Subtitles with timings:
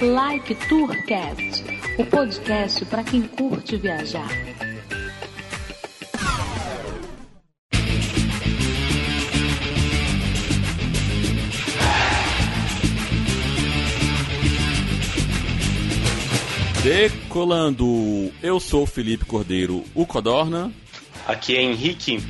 [0.00, 1.64] Like Tourcast,
[1.98, 4.28] o podcast para quem curte viajar.
[16.84, 20.72] Decolando, eu sou Felipe Cordeiro, o Codorna.
[21.26, 22.20] Aqui é Henrique.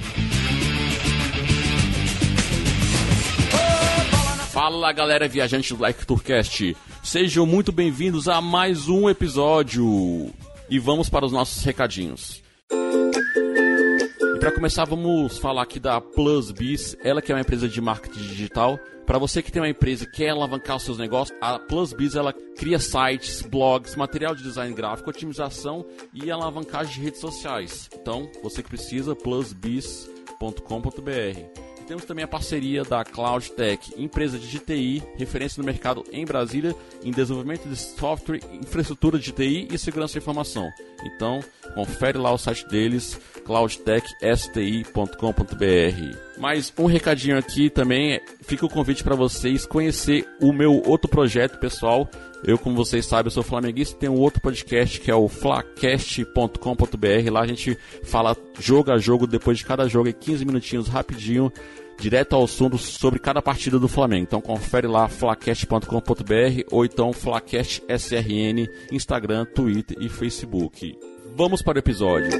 [4.51, 6.75] Fala galera viajante do Like Tourcast,
[7.09, 10.31] sejam muito bem-vindos a mais um episódio
[10.69, 12.43] e vamos para os nossos recadinhos.
[12.71, 17.81] E para começar, vamos falar aqui da Plus Biz, ela que é uma empresa de
[17.81, 18.79] marketing digital.
[19.07, 22.15] Para você que tem uma empresa e quer alavancar os seus negócios, a Plus Biz
[22.15, 27.89] ela cria sites, blogs, material de design gráfico, otimização e alavancagem de redes sociais.
[27.99, 31.78] Então, você que precisa, plusbiz.com.br.
[31.89, 36.77] Temos também a parceria da Cloud Tech, empresa de TI, referência no mercado em Brasília,
[37.03, 40.69] em desenvolvimento de software, infraestrutura de TI e segurança da informação.
[41.03, 41.41] Então,
[41.75, 46.39] confere lá o site deles, cloudtechsti.com.br.
[46.39, 51.59] Mais um recadinho aqui também, fica o convite para vocês conhecer o meu outro projeto
[51.59, 52.07] pessoal.
[52.45, 57.31] Eu, como vocês sabem, sou flamenguista, tem um outro podcast que é o flacast.com.br.
[57.31, 61.53] Lá a gente fala jogo a jogo, depois de cada jogo, em 15 minutinhos rapidinho
[61.99, 64.23] direto ao assunto sobre cada partida do Flamengo.
[64.23, 70.97] Então confere lá flacast.com.br ou então Flacast SRN, Instagram, Twitter e Facebook.
[71.35, 72.31] Vamos para o episódio.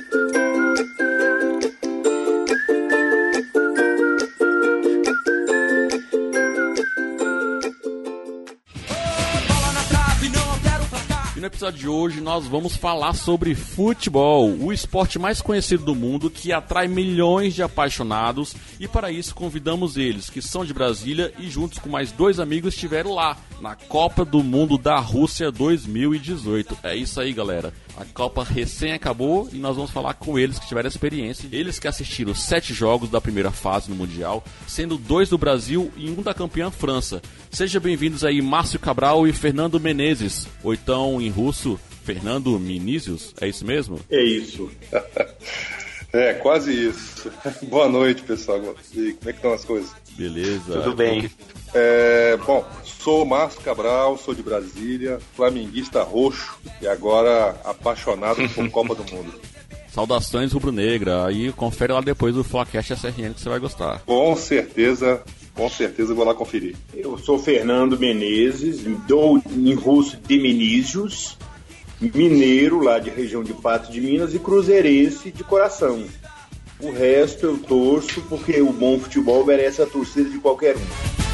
[11.39, 15.95] E no episódio de hoje nós vamos falar sobre futebol, o esporte mais conhecido do
[15.95, 18.57] mundo que atrai milhões de apaixonados.
[18.81, 22.75] E para isso convidamos eles, que são de Brasília e juntos com mais dois amigos
[22.75, 26.77] estiveram lá na Copa do Mundo da Rússia 2018.
[26.83, 27.73] É isso aí, galera.
[27.99, 31.49] A Copa recém acabou e nós vamos falar com eles que tiveram experiência.
[31.51, 36.09] Eles que assistiram sete jogos da primeira fase no Mundial, sendo dois do Brasil e
[36.09, 37.21] um da campeã França.
[37.51, 40.47] Sejam bem-vindos aí, Márcio Cabral e Fernando Menezes.
[40.63, 43.35] Ou então, em russo, Fernando Minízios.
[43.41, 43.99] É isso mesmo?
[44.09, 44.71] É isso.
[46.13, 47.33] é, quase isso.
[47.65, 48.77] Boa noite, pessoal.
[48.95, 49.91] E como é que estão as coisas?
[50.19, 50.81] Beleza.
[50.83, 51.31] Tudo bem.
[51.73, 58.97] É, bom, sou Márcio Cabral, sou de Brasília, flamenguista roxo e agora apaixonado por Copa
[58.97, 59.33] do Mundo.
[59.89, 61.27] Saudações rubro-negra.
[61.27, 64.01] Aí confere lá depois o Flacast SRN que você vai gostar.
[64.01, 65.23] Com certeza,
[65.55, 66.75] com certeza eu vou lá conferir.
[66.93, 71.39] Eu sou Fernando Menezes, dou em russo de Menízios,
[72.01, 76.05] mineiro lá de região de Pato de Minas e cruzeirense de coração.
[76.81, 81.28] O resto eu torço porque o bom futebol merece a torcida de qualquer um.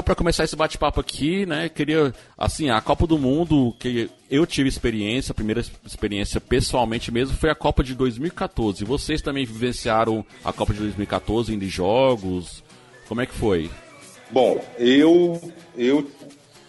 [0.00, 4.46] Então, para começar esse bate-papo aqui, né, queria, assim, a Copa do Mundo, que eu
[4.46, 8.82] tive experiência, a primeira experiência pessoalmente mesmo, foi a Copa de 2014.
[8.82, 12.64] Vocês também vivenciaram a Copa de 2014 indo em jogos?
[13.06, 13.68] Como é que foi?
[14.30, 15.38] Bom, eu,
[15.76, 16.10] eu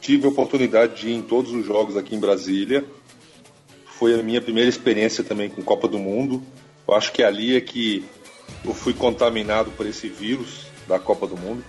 [0.02, 2.84] tive a oportunidade de ir em todos os jogos aqui em Brasília.
[3.86, 6.44] Foi a minha primeira experiência também com Copa do Mundo.
[6.86, 8.04] Eu acho que ali é que
[8.66, 11.64] eu fui contaminado por esse vírus da Copa do Mundo.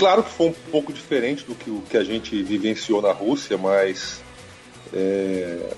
[0.00, 3.58] Claro que foi um pouco diferente do que o que a gente vivenciou na Rússia,
[3.58, 4.22] mas
[4.94, 5.74] é,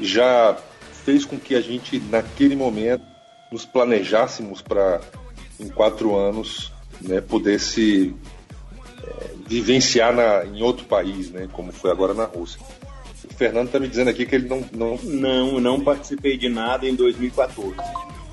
[0.00, 0.56] já
[1.04, 3.04] fez com que a gente, naquele momento,
[3.52, 5.02] nos planejássemos para,
[5.60, 8.14] em quatro anos, né, pudesse
[9.06, 12.62] é, vivenciar na, em outro país, né, como foi agora na Rússia.
[13.30, 14.96] O Fernando está me dizendo aqui que ele não, não.
[15.02, 17.76] Não, não participei de nada em 2014.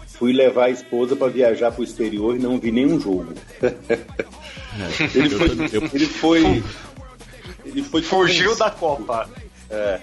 [0.08, 3.34] Fui levar a esposa para viajar para o exterior e não vi nenhum jogo.
[5.14, 6.64] ele, foi, ele foi.
[7.66, 8.02] Ele foi.
[8.02, 9.30] Fugiu da Copa.
[9.70, 10.02] É.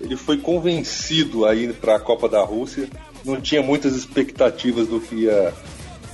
[0.00, 2.88] Ele foi convencido a ir para a Copa da Rússia.
[3.24, 5.54] Não tinha muitas expectativas do que ia,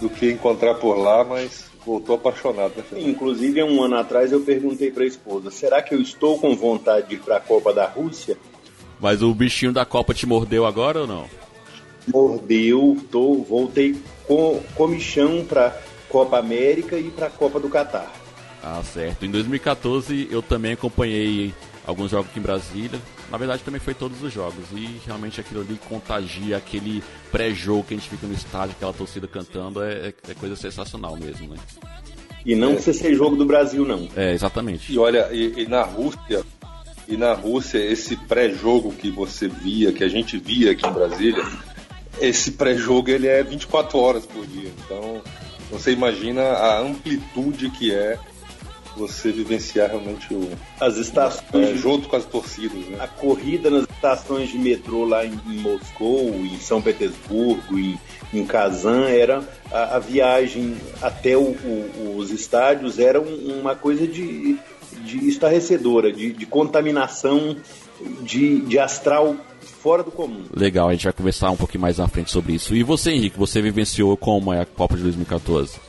[0.01, 2.73] do que ia encontrar por lá, mas voltou apaixonado.
[2.77, 3.03] Né?
[3.03, 7.09] Inclusive, um ano atrás eu perguntei para a esposa: será que eu estou com vontade
[7.09, 8.37] de ir para a Copa da Rússia?
[9.01, 11.27] Mas o bichinho da Copa te mordeu agora ou não?
[12.07, 13.97] Mordeu, tô, voltei
[14.27, 15.77] com comichão para
[16.13, 18.13] Copa América e para a Copa do Catar.
[18.63, 19.25] Ah, certo.
[19.25, 21.55] Em 2014 eu também acompanhei
[21.87, 23.01] alguns jogos aqui em Brasília.
[23.31, 24.67] Na verdade, também foi todos os jogos.
[24.73, 29.27] E realmente aquilo ali contagia, aquele pré-jogo que a gente fica no estádio, aquela torcida
[29.27, 31.57] cantando, é, é coisa sensacional mesmo, né?
[32.45, 34.07] E não precisa ser jogo do Brasil, não.
[34.15, 34.93] É, exatamente.
[34.93, 36.45] E olha, e, e na Rússia,
[37.09, 41.43] e na Rússia, esse pré-jogo que você via, que a gente via aqui em Brasília,
[42.21, 44.71] esse pré-jogo ele é 24 horas por dia.
[44.85, 45.23] Então,
[45.73, 48.19] você imagina a amplitude que é
[48.97, 52.99] você vivenciar realmente o As estações é, junto com as torcidas, né?
[53.01, 57.99] a corrida nas estações de metrô lá em, em Moscou, em São Petersburgo, em,
[58.35, 64.07] em Kazan, era a, a viagem até o, o, os estádios era um- uma coisa
[64.07, 64.59] de,
[65.05, 67.57] de estarrecedora, de, de contaminação,
[68.23, 69.37] de, de astral
[69.83, 70.45] fora do comum.
[70.55, 72.75] Legal, a gente vai conversar um pouquinho mais na frente sobre isso.
[72.75, 75.81] E você, Henrique, você vivenciou como é a Copa de 2014?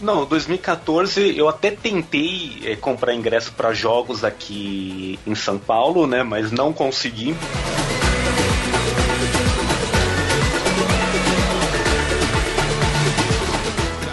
[0.00, 6.24] Não, 2014 eu até tentei eh, comprar ingresso para jogos aqui em São Paulo, né?
[6.24, 7.36] Mas não consegui.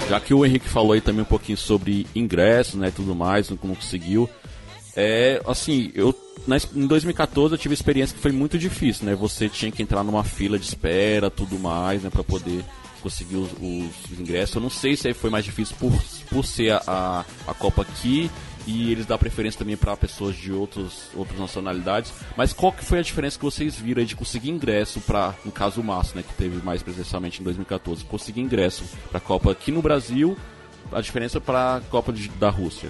[0.07, 3.57] Já que o Henrique falou aí também um pouquinho sobre ingressos, né, tudo mais, não
[3.57, 4.29] conseguiu.
[4.95, 6.13] É, assim, eu
[6.47, 9.15] na, em 2014 eu tive experiência que foi muito difícil, né?
[9.15, 12.63] Você tinha que entrar numa fila de espera, tudo mais, né, para poder
[13.01, 14.55] conseguir os, os ingressos.
[14.55, 15.91] Eu não sei se foi mais difícil por,
[16.29, 18.29] por ser a, a, a Copa aqui
[18.67, 22.11] e eles dão preferência também para pessoas de outros, outras nacionalidades.
[22.35, 25.79] Mas qual que foi a diferença que vocês viram de conseguir ingresso para, no caso
[25.79, 29.71] o Márcio, né, que teve mais presencialmente em 2014, conseguir ingresso para a Copa aqui
[29.71, 30.37] no Brasil,
[30.91, 32.89] a diferença para a Copa de- da Rússia?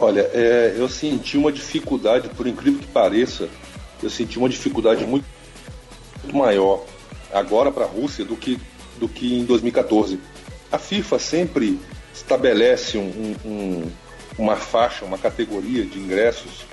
[0.00, 3.48] Olha, é, eu senti uma dificuldade, por incrível que pareça,
[4.02, 5.26] eu senti uma dificuldade muito,
[6.22, 6.84] muito maior
[7.32, 8.58] agora para a Rússia do que,
[8.98, 10.20] do que em 2014.
[10.70, 11.80] A FIFA sempre
[12.14, 13.90] estabelece um- um- um-
[14.38, 16.64] uma faixa, uma categoria de ingressos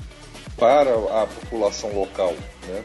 [0.57, 2.33] para a população local.
[2.67, 2.83] Né?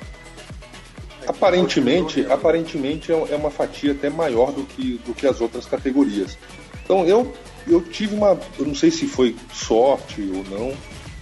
[1.27, 6.39] Aparentemente, aparentemente é é uma fatia até maior do que, do que as outras categorias.
[6.83, 7.33] Então eu,
[7.67, 8.39] eu tive uma.
[8.59, 10.77] Eu não sei se foi sorte ou não,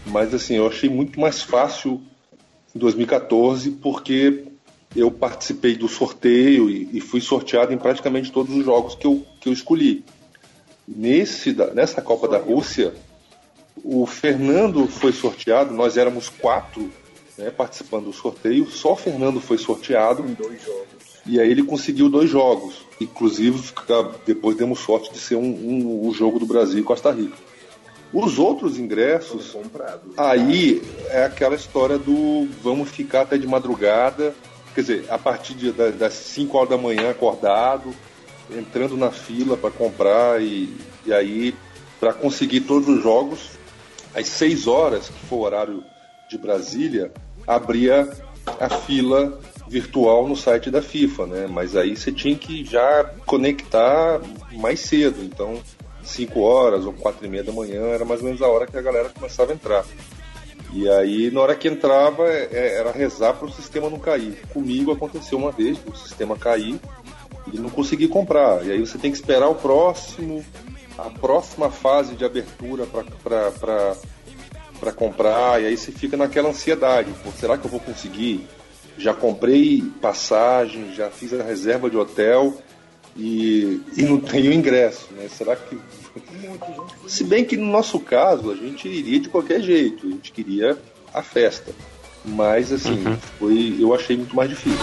[0.06, 2.00] mas assim, eu achei muito mais fácil
[2.74, 4.44] em 2014 porque
[4.94, 9.24] eu participei do sorteio e, e fui sorteado em praticamente todos os jogos que eu,
[9.40, 10.04] que eu escolhi.
[10.86, 12.94] Nesse, nessa Copa da Rússia,
[13.84, 16.90] o Fernando foi sorteado, nós éramos quatro
[17.36, 20.24] né, participando do sorteio, só o Fernando foi sorteado.
[21.26, 22.87] E aí ele conseguiu dois jogos.
[23.00, 23.62] Inclusive,
[24.26, 27.36] depois demos sorte de ser um, um- o jogo do Brasil e Costa Rica.
[28.12, 29.54] Os outros ingressos,
[30.16, 34.34] aí é aquela história do vamos ficar até de madrugada,
[34.74, 37.94] quer dizer, a partir de- da- das 5 horas da manhã acordado,
[38.50, 40.74] entrando na fila para comprar e,
[41.04, 41.54] e aí
[42.00, 43.50] para conseguir todos os jogos,
[44.14, 45.84] às 6 horas, que foi o horário
[46.30, 47.12] de Brasília,
[47.46, 48.08] abria
[48.58, 51.46] a fila virtual no site da FIFA, né?
[51.48, 54.20] Mas aí você tinha que já conectar
[54.52, 55.60] mais cedo, então
[56.02, 58.76] 5 horas ou 4 e meia da manhã era mais ou menos a hora que
[58.76, 59.84] a galera começava a entrar.
[60.72, 64.38] E aí, na hora que entrava, é- é- era rezar para o sistema não cair.
[64.52, 66.78] Comigo aconteceu uma vez, o sistema cair
[67.52, 68.64] e não consegui comprar.
[68.66, 70.44] E aí você tem que esperar o próximo,
[70.98, 75.62] a próxima fase de abertura para comprar.
[75.62, 78.46] E aí você fica naquela ansiedade: será que eu vou conseguir?
[78.98, 82.54] Já comprei passagem, já fiz a reserva de hotel
[83.16, 85.28] e, e não tenho ingresso, né?
[85.28, 85.78] Será que.
[87.06, 90.76] Se bem que no nosso caso a gente iria de qualquer jeito, a gente queria
[91.14, 91.72] a festa.
[92.24, 93.04] Mas assim,
[93.38, 94.78] foi, eu achei muito mais difícil.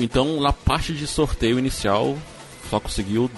[0.00, 2.16] Então, na parte de sorteio inicial,
[2.70, 3.30] só conseguiu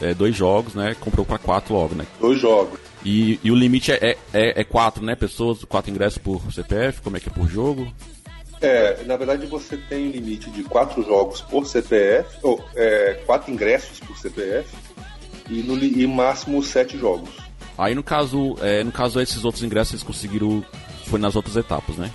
[0.00, 0.96] é, dois jogos, né?
[0.98, 2.04] Comprou para quatro logo, né?
[2.18, 2.80] Dois jogos.
[3.04, 5.14] E, e o limite é, é, é quatro, né?
[5.14, 7.92] Pessoas, quatro ingressos por CPF, como é que é por jogo?
[8.60, 13.50] É, na verdade você tem um limite de quatro jogos por CPF, ou é, quatro
[13.52, 14.68] ingressos por CPF,
[15.50, 17.30] e no e máximo sete jogos.
[17.76, 20.64] Aí no caso, é, no caso esses outros ingressos eles conseguiram
[21.06, 22.10] foi nas outras etapas, né?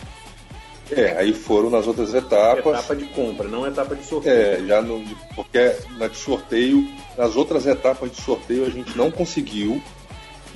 [0.89, 2.65] É, aí foram nas outras etapas.
[2.65, 4.33] Etapa de compra, não etapa de sorteio.
[4.33, 5.03] É, já no,
[5.35, 9.81] porque na de sorteio, nas outras etapas de sorteio a gente não conseguiu.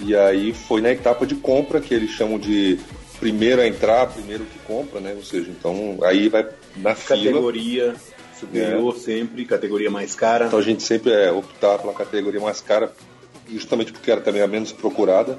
[0.04, 2.80] E aí foi na etapa de compra que eles chamam de
[3.20, 5.14] primeiro a entrar, primeiro que compra, né?
[5.16, 7.20] Ou seja, então aí vai na fila.
[7.20, 7.96] Categoria
[8.40, 10.48] superior sempre, categoria mais cara.
[10.48, 12.92] Então a gente sempre é optar pela categoria mais cara,
[13.48, 15.38] justamente porque era também a menos procurada.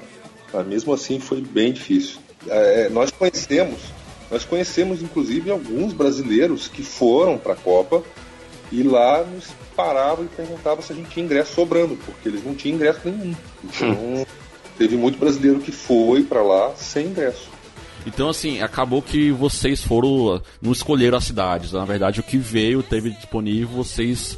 [0.53, 2.19] Mas mesmo assim foi bem difícil.
[2.47, 3.81] É, nós conhecemos,
[4.31, 8.03] nós conhecemos inclusive alguns brasileiros que foram para a Copa
[8.71, 12.55] e lá nos paravam e perguntavam se a gente tinha ingresso sobrando, porque eles não
[12.55, 13.35] tinham ingresso nenhum.
[13.63, 14.25] Então
[14.77, 17.49] teve muito brasileiro que foi para lá sem ingresso.
[18.05, 20.41] Então, assim, acabou que vocês foram.
[20.61, 21.71] não escolheram as cidades.
[21.71, 24.37] Na verdade, o que veio, teve disponível, vocês.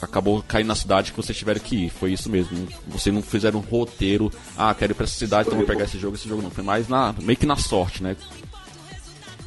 [0.00, 1.90] acabou caindo na cidade que vocês tiveram que ir.
[1.90, 2.68] Foi isso mesmo.
[2.86, 4.30] Vocês não fizeram um roteiro.
[4.56, 6.50] Ah, quero ir pra essa cidade, então vou pegar esse jogo, esse jogo não.
[6.50, 8.16] Foi mais na, meio que na sorte, né?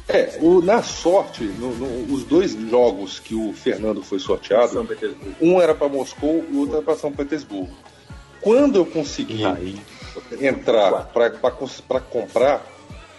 [0.06, 4.84] É, o, na sorte, no, no, os dois jogos que o Fernando foi sorteado,
[5.40, 7.70] um era para Moscou e o outro era para São Petersburgo.
[8.40, 9.78] Quando eu consegui Aí.
[10.40, 12.64] Entrar para comprar,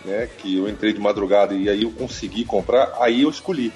[0.03, 3.71] né, que eu entrei de madrugada e aí eu consegui comprar, aí eu escolhi.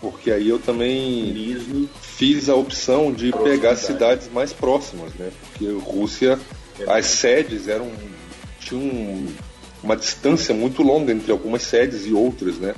[0.00, 5.32] Porque aí eu também fiz a opção de pegar cidades mais próximas, né?
[5.42, 6.38] Porque Rússia,
[6.86, 7.90] as sedes eram.
[8.60, 9.26] tinham
[9.82, 12.76] uma distância muito longa entre algumas sedes e outras, né?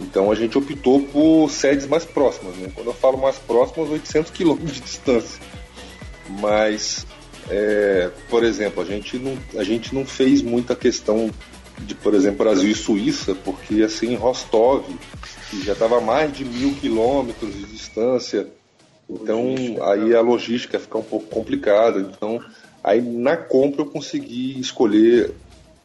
[0.00, 2.70] Então a gente optou por sedes mais próximas, né?
[2.74, 5.40] Quando eu falo mais próximas, 800 quilômetros de distância.
[6.28, 7.06] Mas,
[7.54, 11.30] é, por exemplo, a gente, não, a gente não fez muita questão
[11.80, 14.84] de, por exemplo, Brasil e Suíça, porque assim, Rostov,
[15.50, 18.46] que já estava a mais de mil quilômetros de distância,
[19.08, 22.00] então aí a logística fica um pouco complicada.
[22.00, 22.42] Então,
[22.82, 25.30] aí na compra eu consegui escolher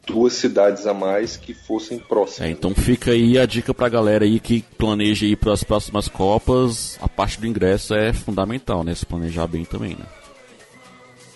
[0.06, 2.48] duas cidades a mais que fossem próximas.
[2.48, 6.08] É, então fica aí a dica pra galera aí que planeja ir para as próximas
[6.08, 8.94] Copas, a parte do ingresso é fundamental, né?
[8.94, 10.06] Se planejar bem também, né?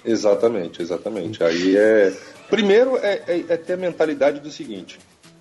[0.05, 1.43] Exatamente, exatamente.
[1.43, 2.13] Aí é.
[2.51, 4.99] Primeiro é, é, é ter a mentalidade do seguinte: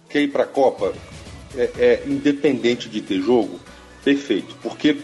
[0.09, 0.93] quer ir pra Copa,
[1.55, 3.59] é, é independente de ter jogo,
[4.03, 4.55] perfeito.
[4.61, 4.97] Porque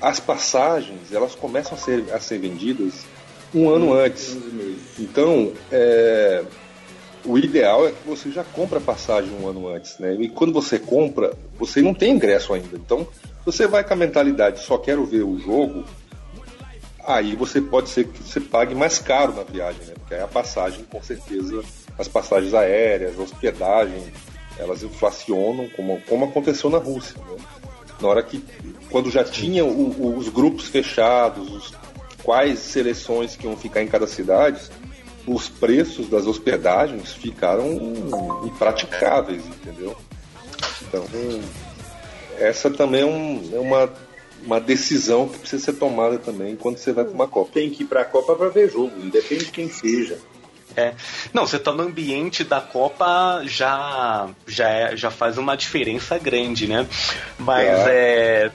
[0.00, 3.04] as passagens elas começam a ser, a ser vendidas
[3.54, 4.36] um ano antes.
[4.98, 6.42] Então, é,
[7.24, 10.14] o ideal é que você já compra a passagem um ano antes, né?
[10.18, 12.76] E quando você compra, você não tem ingresso ainda.
[12.76, 13.06] Então,
[13.44, 15.84] você vai com a mentalidade só quero ver o jogo,
[17.06, 19.94] aí você pode ser que você pague mais caro na viagem, né?
[19.98, 21.62] Porque aí a passagem, com certeza,
[21.98, 24.12] as passagens aéreas, a hospedagem,
[24.58, 27.16] elas inflacionam, como, como aconteceu na Rússia.
[27.18, 27.44] Né?
[28.00, 28.44] Na hora que,
[28.90, 31.74] quando já tinha o, o, os grupos fechados, os,
[32.22, 34.60] quais seleções que iam ficar em cada cidade,
[35.26, 37.78] os preços das hospedagens ficaram
[38.44, 39.96] impraticáveis, entendeu?
[40.82, 41.04] Então,
[42.38, 43.92] essa também é, um, é uma,
[44.44, 47.50] uma decisão que precisa ser tomada também quando você vai para uma Copa.
[47.54, 50.18] Tem que ir para a Copa para ver jogo, independe de quem seja.
[50.76, 50.94] É.
[51.32, 56.66] Não, você tá no ambiente da Copa já já, é, já faz uma diferença grande,
[56.66, 56.86] né?
[57.38, 58.46] Mas é.
[58.46, 58.50] é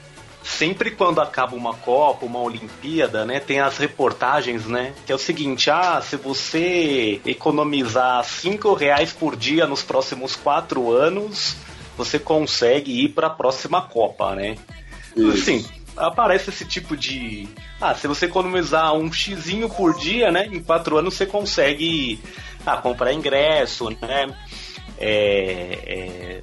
[0.48, 5.18] sempre quando acaba uma Copa, uma Olimpíada, né, tem as reportagens, né, que é o
[5.18, 11.58] seguinte, ah, se você economizar cinco reais por dia nos próximos quatro anos,
[11.98, 14.56] você consegue ir para a próxima Copa, né?
[15.16, 15.32] Isso.
[15.32, 15.66] Assim,
[15.98, 17.48] aparece esse tipo de,
[17.82, 22.20] ah, se você economizar um xizinho por dia, né, em quatro anos você consegue,
[22.66, 24.34] ah, comprar ingresso, né?
[25.00, 26.42] É, é,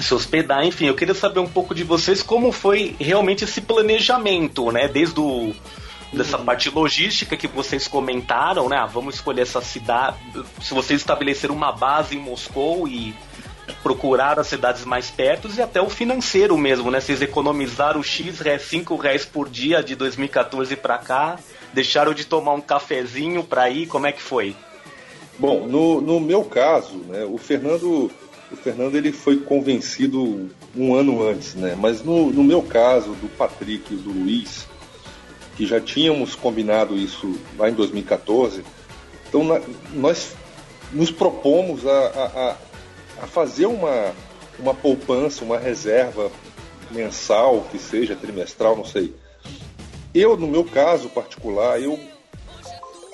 [0.00, 4.70] se hospedar, enfim, eu queria saber um pouco de vocês como foi realmente esse planejamento,
[4.70, 4.88] né?
[4.88, 5.54] Desde o
[6.12, 6.44] dessa uhum.
[6.44, 8.76] parte logística que vocês comentaram, né?
[8.76, 10.16] Ah, vamos escolher essa cidade.
[10.60, 13.14] Se vocês estabeleceram uma base em Moscou e
[13.82, 17.00] procurar as cidades mais perto e até o financeiro mesmo, né?
[17.00, 21.38] Vocês economizaram X, 5 reais por dia de 2014 para cá,
[21.72, 24.56] deixaram de tomar um cafezinho para ir, como é que foi?
[25.38, 28.10] Bom, no, no meu caso, né, o Fernando
[28.52, 31.74] o Fernando ele foi convencido um ano antes, né?
[31.78, 34.66] Mas no, no meu caso, do Patrick e do Luiz,
[35.56, 38.62] que já tínhamos combinado isso lá em 2014,
[39.26, 39.60] então na,
[39.94, 40.34] nós
[40.92, 42.56] nos propomos a, a, a,
[43.26, 44.12] fazer uma,
[44.58, 46.30] uma poupança, uma reserva
[46.90, 49.14] mensal, que seja trimestral, não sei.
[50.14, 51.98] Eu, no meu caso particular, eu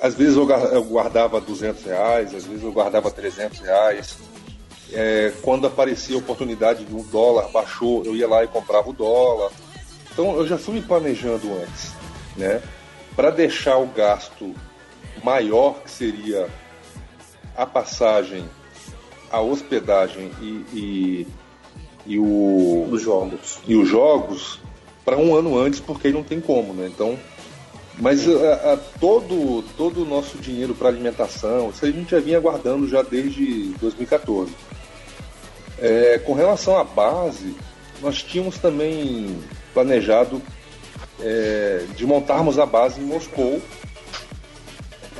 [0.00, 0.46] às vezes eu
[0.84, 4.16] guardava 200 reais, às vezes eu guardava 300 reais,
[4.92, 8.92] é, quando aparecia a oportunidade de um dólar baixou, eu ia lá e comprava o
[8.92, 9.50] dólar.
[10.12, 11.92] Então eu já fui me planejando antes,
[12.36, 12.62] né?
[13.14, 14.54] Para deixar o gasto
[15.22, 16.48] maior, que seria
[17.56, 18.48] a passagem,
[19.30, 21.26] a hospedagem e, e,
[22.06, 23.58] e o, os jogos.
[23.66, 24.60] E os jogos
[25.04, 26.86] para um ano antes, porque aí não tem como, né?
[26.86, 27.18] Então,
[27.98, 32.38] mas a, a, todo, todo o nosso dinheiro para alimentação, isso a gente já vinha
[32.38, 34.52] guardando já desde 2014.
[35.80, 37.54] É, com relação à base,
[38.00, 39.36] nós tínhamos também
[39.72, 40.40] planejado
[41.20, 43.60] é, de montarmos a base em Moscou,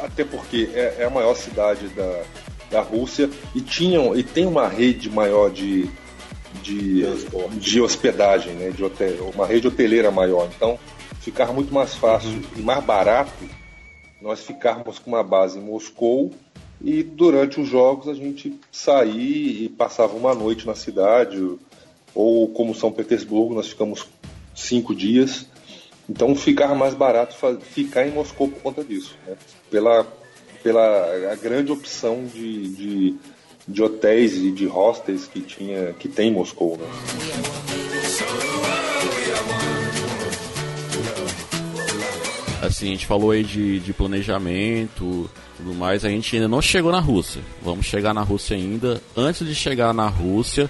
[0.03, 2.23] até porque é, é, a maior cidade da,
[2.71, 5.89] da Rússia e tinham e tem uma rede maior de,
[6.63, 7.03] de,
[7.59, 10.49] de hospedagem, né, de hotel, uma rede hoteleira maior.
[10.55, 10.79] Então,
[11.21, 12.43] ficar muito mais fácil uhum.
[12.57, 13.33] e mais barato
[14.21, 16.33] nós ficarmos com uma base em Moscou
[16.81, 21.59] E durante os jogos a gente saía e passava uma noite na cidade,
[22.15, 24.07] ou como São Petersburgo, nós ficamos
[24.55, 25.47] cinco dias.
[26.09, 29.37] Então ficava mais barato ficar em Moscou por conta disso, né?
[29.71, 30.07] pela,
[30.63, 33.15] pela a grande opção de, de,
[33.67, 36.77] de, hotéis e de hostels que, tinha, que tem em Moscou.
[36.77, 36.87] Né?
[42.61, 46.93] Assim, a gente falou aí de, de planejamento, tudo mais, a gente ainda não chegou
[46.93, 47.41] na Rússia.
[47.63, 49.01] Vamos chegar na Rússia ainda.
[49.17, 50.69] Antes de chegar na Rússia,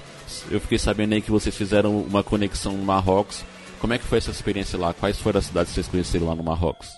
[0.50, 3.44] eu fiquei sabendo aí que vocês fizeram uma conexão no Marrocos.
[3.80, 4.92] Como é que foi essa experiência lá?
[4.92, 6.88] Quais foram as cidades que vocês conheceram lá no Marrocos?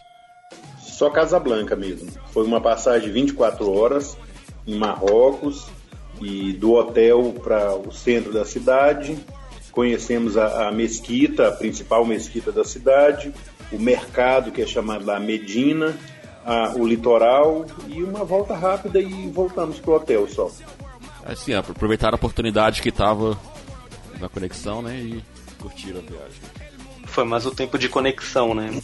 [1.00, 2.10] Só Casablanca mesmo.
[2.30, 4.18] Foi uma passagem de 24 horas
[4.66, 5.66] em Marrocos
[6.20, 9.18] e do hotel para o centro da cidade.
[9.72, 13.32] Conhecemos a, a mesquita, a principal mesquita da cidade
[13.72, 15.96] o mercado, que é chamado lá Medina,
[16.44, 20.50] a, o litoral e uma volta rápida e voltamos pro hotel só.
[21.24, 23.38] Assim, aproveitar a oportunidade que estava
[24.20, 25.24] na conexão, né, e
[25.58, 26.42] curtir a viagem.
[27.06, 28.78] Foi mais o tempo de conexão, né?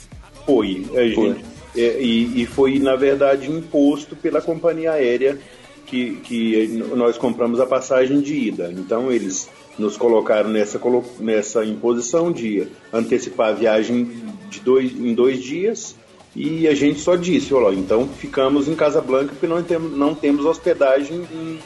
[0.46, 1.44] Foi, é, gente.
[1.52, 5.38] É, e, e foi, na verdade, imposto pela companhia aérea
[5.86, 8.72] que, que nós compramos a passagem de ida.
[8.72, 10.80] Então, eles nos colocaram nessa,
[11.20, 14.10] nessa imposição de antecipar a viagem
[14.48, 15.94] de dois, em dois dias
[16.36, 20.44] e a gente só disse, olha, então ficamos em Casablanca porque não temos, não temos
[20.44, 21.58] hospedagem em,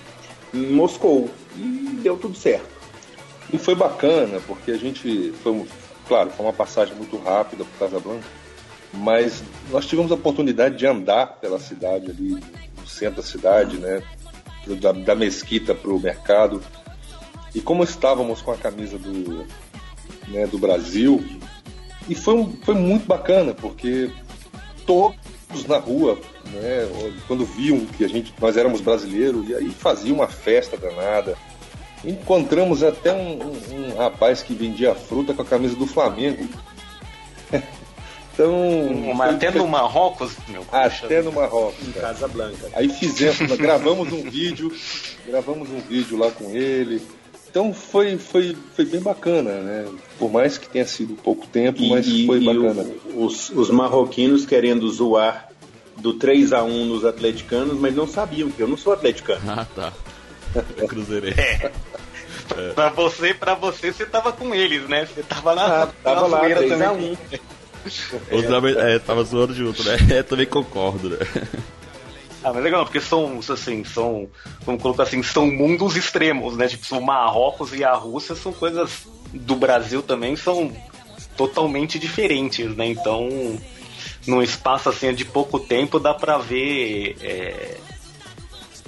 [0.54, 1.28] em Moscou.
[1.56, 2.70] E deu tudo certo.
[3.52, 5.66] E foi bacana, porque a gente foi,
[6.06, 8.24] claro, foi uma passagem muito rápida para Casablanca,
[8.92, 12.40] mas nós tivemos a oportunidade de andar pela cidade ali,
[12.78, 14.02] no centro da cidade, né?
[14.80, 16.62] Da, da mesquita para o mercado.
[17.54, 19.46] E como estávamos com a camisa do,
[20.28, 21.24] né, do Brasil,
[22.08, 24.10] e foi, um, foi muito bacana, porque
[24.86, 26.18] todos na rua,
[26.52, 26.88] né,
[27.26, 31.36] quando viam que a gente, nós éramos brasileiros, e aí fazia uma festa danada.
[32.04, 36.48] Encontramos até um, um, um rapaz que vendia fruta com a camisa do Flamengo.
[38.40, 39.14] Então.
[39.14, 41.86] Mas até no Marrocos, meu Até no Marrocos.
[41.86, 42.70] Em Casa Blanca.
[42.72, 44.72] Aí fizemos, gravamos um vídeo,
[45.26, 47.02] gravamos um vídeo lá com ele.
[47.50, 49.86] Então foi, foi, foi bem bacana, né?
[50.18, 52.86] Por mais que tenha sido pouco tempo, mas e, foi bacana.
[53.12, 55.48] O, os, os marroquinos querendo zoar
[55.98, 59.42] do 3 a 1 nos atleticanos, mas não sabiam que eu não sou atleticano.
[59.46, 59.92] Ah, tá.
[60.78, 61.28] É Cruzeiro.
[61.28, 61.70] É.
[62.56, 62.72] é.
[62.72, 65.06] Pra você, pra você, você tava com eles, né?
[65.06, 67.16] Você tava lá, ah, tava lá 3 a 1.
[68.78, 69.96] É, tava zoando junto, né?
[70.18, 71.18] É, também concordo, né?
[72.42, 74.28] Ah, mas legal, porque são, assim, são,
[74.64, 76.68] vamos colocar assim, são mundos extremos, né?
[76.68, 80.72] Tipo, o Marrocos e a Rússia são coisas do Brasil também, são
[81.36, 82.86] totalmente diferentes, né?
[82.86, 83.28] Então,
[84.26, 87.76] num espaço assim de pouco tempo dá pra ver é,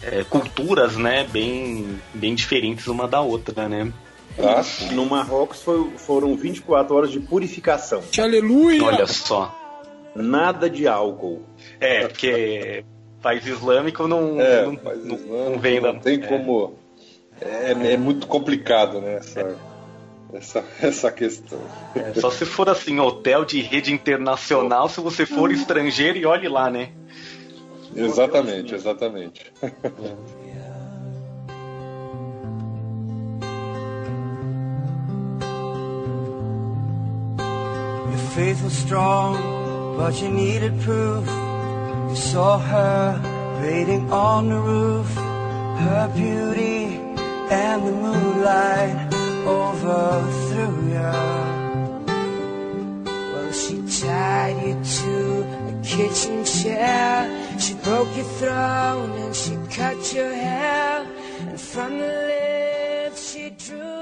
[0.03, 1.27] é, culturas, né?
[1.31, 3.93] Bem, bem diferentes uma da outra, né?
[4.92, 8.03] No Marrocos foi, foram 24 horas de purificação.
[8.18, 8.83] Aleluia!
[8.83, 9.55] Olha só.
[10.14, 11.42] Nada de álcool.
[11.81, 12.85] É, porque
[13.23, 16.75] país islâmico não, é, não, país não, islâmico não vem não tem como.
[17.40, 19.16] É, é, muito complicado, né?
[19.16, 19.57] Essa,
[20.33, 21.61] essa, essa questão.
[21.95, 26.49] É, só se for assim, hotel de rede internacional, se você for estrangeiro e olhe
[26.49, 26.90] lá, né?
[27.95, 29.53] Exatamente, exatamente.
[38.35, 39.37] Faith was strong,
[39.99, 41.27] but you needed proof.
[42.09, 46.97] You saw her waiting on the roof, her beauty
[47.51, 49.12] and the moonlight
[49.45, 51.12] overthrew you.
[53.33, 60.14] Well, she tied you to a kitchen chair, she broke your throne and she cut
[60.14, 61.07] your hair,
[61.49, 64.02] and from the lips she drew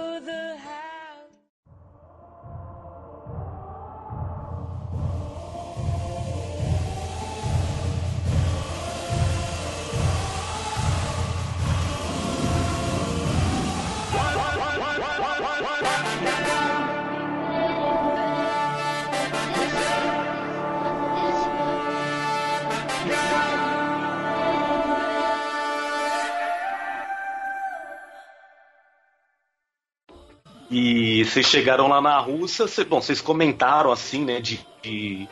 [30.70, 35.28] E vocês chegaram lá na Rússia, cê, bom, vocês comentaram assim, né, de, de,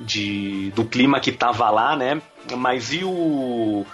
[0.00, 2.22] de, do clima que tava lá, né?
[2.56, 3.84] Mas e o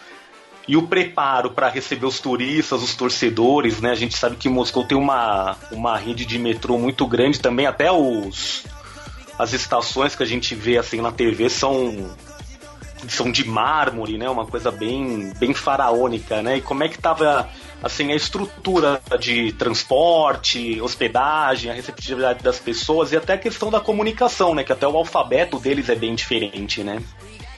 [0.68, 3.90] e o preparo para receber os turistas, os torcedores, né?
[3.90, 7.90] A gente sabe que Moscou tem uma, uma rede de metrô muito grande também, até
[7.90, 8.64] os
[9.38, 12.14] as estações que a gente vê assim na TV são
[13.08, 14.28] são de mármore, né?
[14.28, 16.58] Uma coisa bem, bem faraônica, né?
[16.58, 17.48] E como é que tava
[17.82, 23.80] assim a estrutura de transporte, hospedagem, a receptividade das pessoas e até a questão da
[23.80, 24.62] comunicação, né?
[24.64, 27.02] Que até o alfabeto deles é bem diferente, né?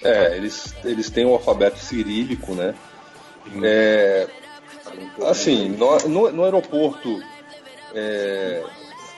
[0.03, 2.75] É, eles, eles têm um alfabeto cirílico, né?
[3.63, 4.29] É,
[5.27, 7.23] assim, no, no, no aeroporto,
[7.95, 8.63] é,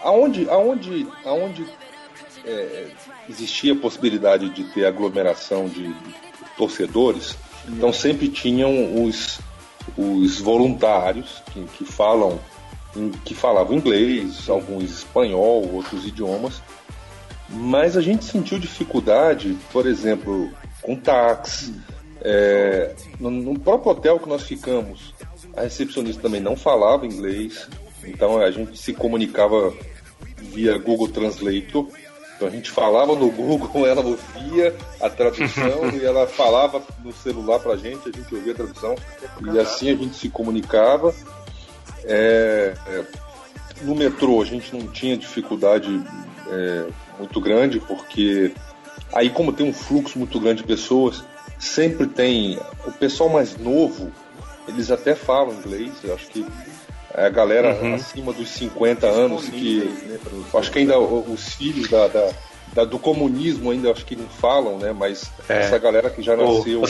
[0.03, 1.67] aonde, aonde, aonde
[2.45, 2.87] é,
[3.29, 5.95] existia a possibilidade de ter aglomeração de,
[6.57, 7.37] torcedores,
[7.69, 9.39] então sempre tinham os,
[9.97, 12.41] os voluntários que, que falam
[13.27, 16.63] que falavam inglês, alguns espanhol, outros idiomas,
[17.51, 21.75] mas a gente sentiu dificuldade, por exemplo, com táxi.
[22.23, 25.15] É, no, no, próprio hotel que nós ficamos,
[25.55, 27.69] a recepcionista também não falava inglês,
[28.03, 29.75] então a gente se comunicava
[30.39, 31.87] via Google Translator.
[32.37, 37.59] Então a gente falava no Google, ela ouvia a tradução e ela falava no celular
[37.59, 38.95] pra gente, a gente ouvia a tradução
[39.53, 41.15] e assim a gente se comunicava.
[42.05, 43.05] É, é,
[43.83, 46.03] no metrô a gente não tinha dificuldade
[46.49, 46.87] é,
[47.19, 48.53] muito grande, porque
[49.13, 51.25] aí como tem um fluxo muito grande de pessoas,
[51.59, 54.13] sempre tem o pessoal mais novo,
[54.69, 56.47] eles até falam inglês, eu acho que
[57.17, 57.95] a galera uhum.
[57.95, 60.19] acima dos 50 anos que né,
[60.55, 62.31] acho que ainda os filhos da, da,
[62.75, 64.93] da, do comunismo ainda acho que não falam, né?
[64.93, 65.61] Mas é.
[65.61, 66.83] essa galera que já nasceu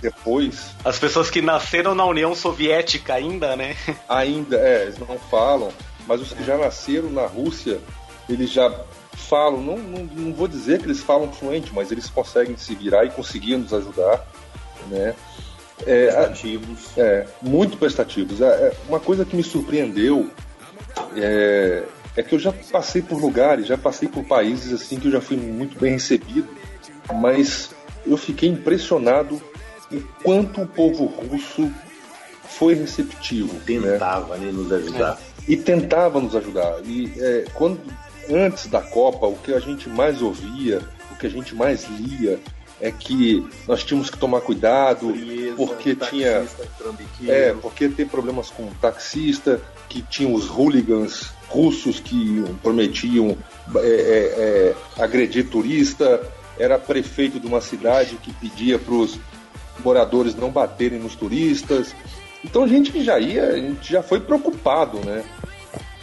[0.00, 0.70] depois.
[0.84, 3.76] As pessoas que nasceram na União Soviética ainda, né?
[4.08, 5.72] Ainda, é, eles não falam.
[6.06, 7.80] Mas os que já nasceram na Rússia,
[8.28, 8.72] eles já
[9.12, 13.04] falam, não, não, não vou dizer que eles falam fluente, mas eles conseguem se virar
[13.04, 14.26] e conseguiam nos ajudar,
[14.88, 15.14] né?
[15.86, 16.98] É, prestativos.
[16.98, 18.40] É, muito prestativos.
[18.40, 20.30] É, é, uma coisa que me surpreendeu
[21.16, 21.84] é,
[22.16, 25.20] é que eu já passei por lugares, já passei por países assim que eu já
[25.20, 26.48] fui muito bem recebido,
[27.14, 27.70] mas
[28.06, 29.40] eu fiquei impressionado
[29.90, 31.70] o quanto o povo russo
[32.44, 33.54] foi receptivo.
[33.54, 33.92] Né?
[33.92, 34.50] Tentava né?
[34.52, 35.18] nos ajudar.
[35.48, 36.80] E tentava nos ajudar.
[36.84, 37.80] E é, quando
[38.30, 40.80] antes da Copa, o que a gente mais ouvia,
[41.10, 42.38] o que a gente mais lia,
[42.82, 45.14] é que nós tínhamos que tomar cuidado
[45.56, 46.44] porque tinha
[47.26, 53.38] é porque tem problemas com o taxista que tinha os hooligans russos que prometiam
[53.76, 56.20] é, é, é, agredir turista
[56.58, 59.18] era prefeito de uma cidade que pedia para os
[59.84, 61.94] moradores não baterem nos turistas
[62.44, 65.24] então a gente já ia a gente já foi preocupado né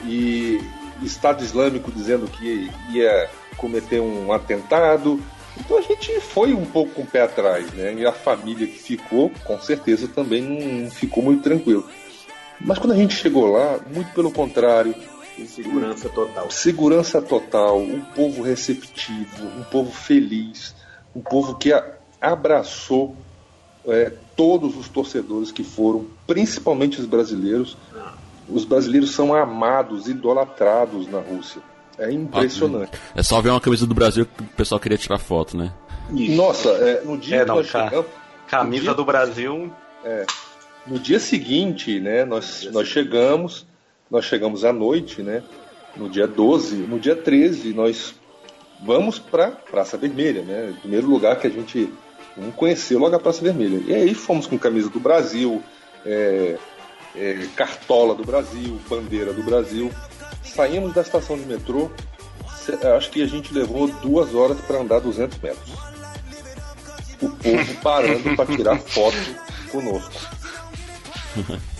[0.06, 0.60] e
[1.04, 5.22] Estado Islâmico dizendo que ia cometer um atentado.
[5.60, 7.93] Então a gente foi um pouco com o pé atrás, né?
[7.93, 11.88] E a família que ficou, com certeza, também não ficou muito tranquilo.
[12.60, 14.93] Mas quando a gente chegou lá, muito pelo contrário.
[15.48, 16.52] Segurança total.
[16.52, 20.76] Segurança total, um povo receptivo, um povo feliz,
[21.15, 21.72] um povo que
[22.19, 23.15] abraçou
[23.88, 27.78] é, todos os torcedores que foram, principalmente os brasileiros,
[28.50, 31.62] os brasileiros são amados, idolatrados na Rússia.
[32.00, 32.92] É impressionante.
[33.14, 35.72] É só ver uma camisa do Brasil que o pessoal queria tirar foto, né?
[36.10, 38.06] Nossa, é, no dia é, que não, nós chegamos.
[38.48, 39.74] Camisa dia, do Brasil.
[40.04, 40.26] É,
[40.88, 43.68] no dia seguinte, né, nós, nós chegamos,
[44.10, 45.44] nós chegamos à noite, né?
[45.96, 48.16] No dia 12, no dia 13, nós
[48.82, 50.74] vamos para Praça Vermelha, né?
[50.76, 51.92] O primeiro lugar que a gente
[52.36, 53.82] vamos conhecer logo a Praça Vermelha.
[53.86, 55.62] E aí fomos com camisa do Brasil,
[56.06, 56.58] é,
[57.16, 59.92] é, cartola do Brasil, bandeira do Brasil.
[60.43, 61.91] Saímos da estação de metrô,
[62.97, 65.73] acho que a gente levou duas horas para andar 200 metros.
[67.21, 69.17] O povo parando para tirar foto
[69.71, 70.12] conosco.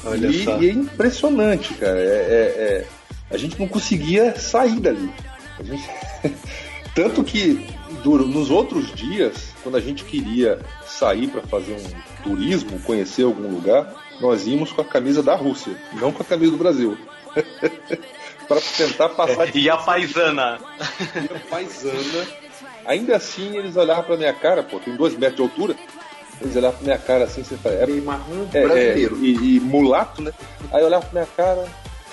[0.06, 0.58] Olha e, só.
[0.62, 2.00] e é impressionante, cara.
[2.00, 2.88] É, é, é,
[3.30, 5.12] a gente não conseguia sair dali.
[5.64, 5.90] Gente...
[6.96, 7.66] Tanto que
[8.04, 13.94] nos outros dias, quando a gente queria sair para fazer um turismo, conhecer algum lugar,
[14.20, 16.98] nós íamos com a camisa da Rússia, não com a camisa do Brasil.
[18.50, 19.60] para tentar passar de.
[19.60, 20.60] E a paisana.
[21.16, 22.28] E a paisana.
[22.86, 25.76] Ainda assim, eles olhavam pra minha cara, pô, tem dois metros de altura.
[26.42, 27.76] Eles olhavam pra minha cara assim, você fala.
[27.76, 29.16] É, marrom é, brasileiro.
[29.16, 30.34] É, e, e, mulato, né?
[30.74, 31.66] Aí olhava pra minha cara,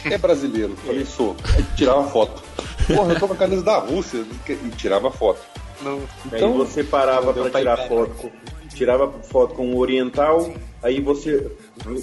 [0.05, 0.77] é brasileiro.
[0.77, 1.35] Falei, sou.
[1.57, 2.43] Aí tirava foto.
[2.87, 4.25] Porra, eu tô com a camisa da Rússia.
[4.49, 5.41] E tirava foto.
[5.81, 6.03] Não.
[6.27, 8.31] Então, aí você parava pra tirar foto com,
[8.75, 10.51] tirava foto com o oriental,
[10.83, 11.51] aí você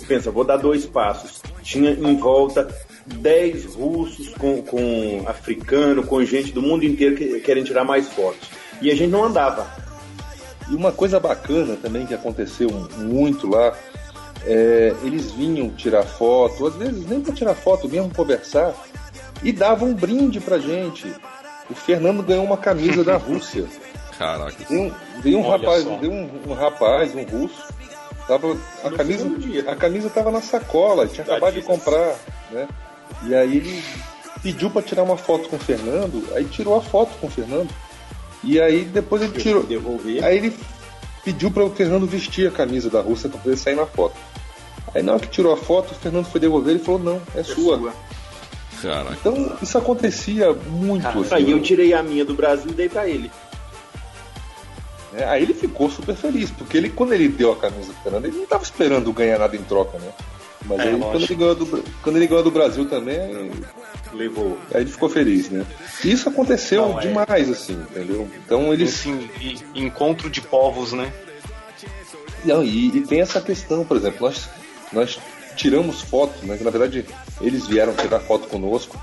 [0.07, 1.41] pensa, vou dar dois passos.
[1.61, 2.67] Tinha em volta
[3.05, 8.49] dez russos com, com africano, com gente do mundo inteiro que querem tirar mais fotos.
[8.81, 9.67] E a gente não andava.
[10.69, 13.77] E uma coisa bacana também que aconteceu muito lá,
[14.45, 18.73] é, eles vinham tirar foto, às vezes nem para tirar foto, vinham conversar
[19.41, 21.13] e davam um brinde pra gente.
[21.69, 23.65] O Fernando ganhou uma camisa da Rússia.
[24.17, 24.55] Caraca.
[24.69, 27.73] Veio um, veio um rapaz, veio um, um rapaz, um russo,
[28.27, 29.25] tava, a, No camisa,
[29.67, 32.15] a camisa tava na sacola, tinha acabado de comprar,
[32.51, 32.67] né?
[33.23, 33.83] E aí ele
[34.41, 37.69] pediu pra tirar uma foto com o Fernando, aí tirou a foto com o Fernando.
[38.43, 39.63] E aí depois ele tirou.
[39.63, 40.23] Devolver.
[40.23, 40.53] Aí ele
[41.23, 44.15] pediu para o Fernando vestir a camisa da Rússia para poder sair na foto.
[44.93, 47.43] Aí na hora que tirou a foto, o Fernando foi devolver e falou, não, é,
[47.43, 47.93] sua.
[48.81, 49.13] Caraca.
[49.13, 51.03] Então isso acontecia muito.
[51.03, 53.31] Cara, assim, Aí eu tirei a minha do Brasil e dei pra ele.
[55.13, 55.23] né?
[55.25, 58.35] Aí ele ficou super feliz, porque ele, quando ele deu a camisa do Fernando, ele
[58.35, 60.11] não estava esperando ganhar nada em troca, né?
[60.65, 63.51] Mas É, aí, quando, ele ganhou do, quando ele ganhou do Brasil também,
[64.13, 64.57] Levou.
[64.73, 65.65] aí ele ficou feliz, né?
[66.03, 67.01] E isso aconteceu Não, é.
[67.07, 68.29] demais, assim, entendeu?
[68.45, 68.93] Então eles.
[68.99, 69.29] Assim,
[69.75, 71.11] encontro de povos, né?
[72.45, 74.49] Não, e, e tem essa questão, por exemplo, nós,
[74.91, 75.19] nós
[75.55, 76.57] tiramos fotos, né?
[76.57, 77.05] Que na verdade
[77.41, 78.97] eles vieram tirar foto conosco.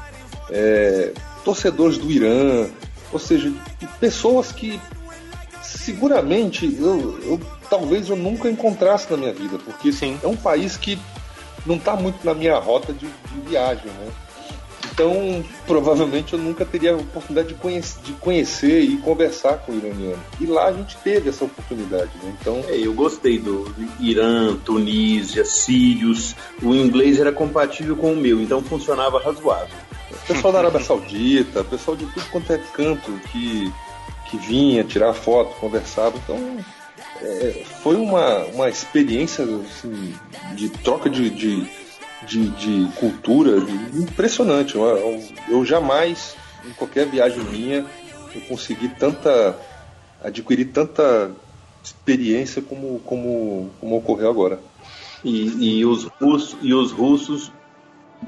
[0.52, 1.12] é,
[1.44, 2.68] torcedores do Irã,
[3.12, 3.52] ou seja,
[4.00, 4.80] pessoas que
[5.62, 10.18] seguramente eu, eu- talvez eu nunca encontrasse na minha vida, porque Sim.
[10.22, 10.98] é um país que
[11.66, 14.08] não está muito na minha rota de, de viagem, né?
[14.92, 19.76] Então, provavelmente eu nunca teria a oportunidade de, conhece- de conhecer e conversar com o
[19.76, 20.22] iraniano.
[20.40, 22.34] E lá a gente teve essa oportunidade, né?
[22.40, 26.34] Então, É, eu gostei do Irã, Tunísia, Sírios.
[26.62, 29.74] O inglês era compatível com o meu, então funcionava razoável.
[30.26, 33.72] pessoal da Arábia Saudita, pessoal de tudo quanto é canto que,
[34.28, 36.16] que vinha tirar foto, conversava.
[36.18, 36.58] Então,
[37.22, 40.14] é, foi uma, uma experiência assim,
[40.54, 41.66] de troca de, de,
[42.26, 43.56] de, de cultura
[43.94, 44.74] impressionante.
[44.76, 46.34] Eu, eu- eu jamais,
[46.66, 47.84] em qualquer viagem minha,
[48.34, 49.56] eu consegui tanta.
[50.22, 51.30] adquirir tanta
[51.82, 54.60] experiência como, como, como ocorreu agora.
[55.24, 57.50] E, e os russos, e os russos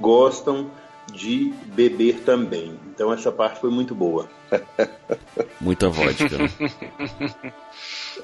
[0.00, 0.70] gostam
[1.12, 2.78] de beber também.
[2.94, 4.28] Então essa parte foi muito boa.
[5.60, 6.38] Muita vodka.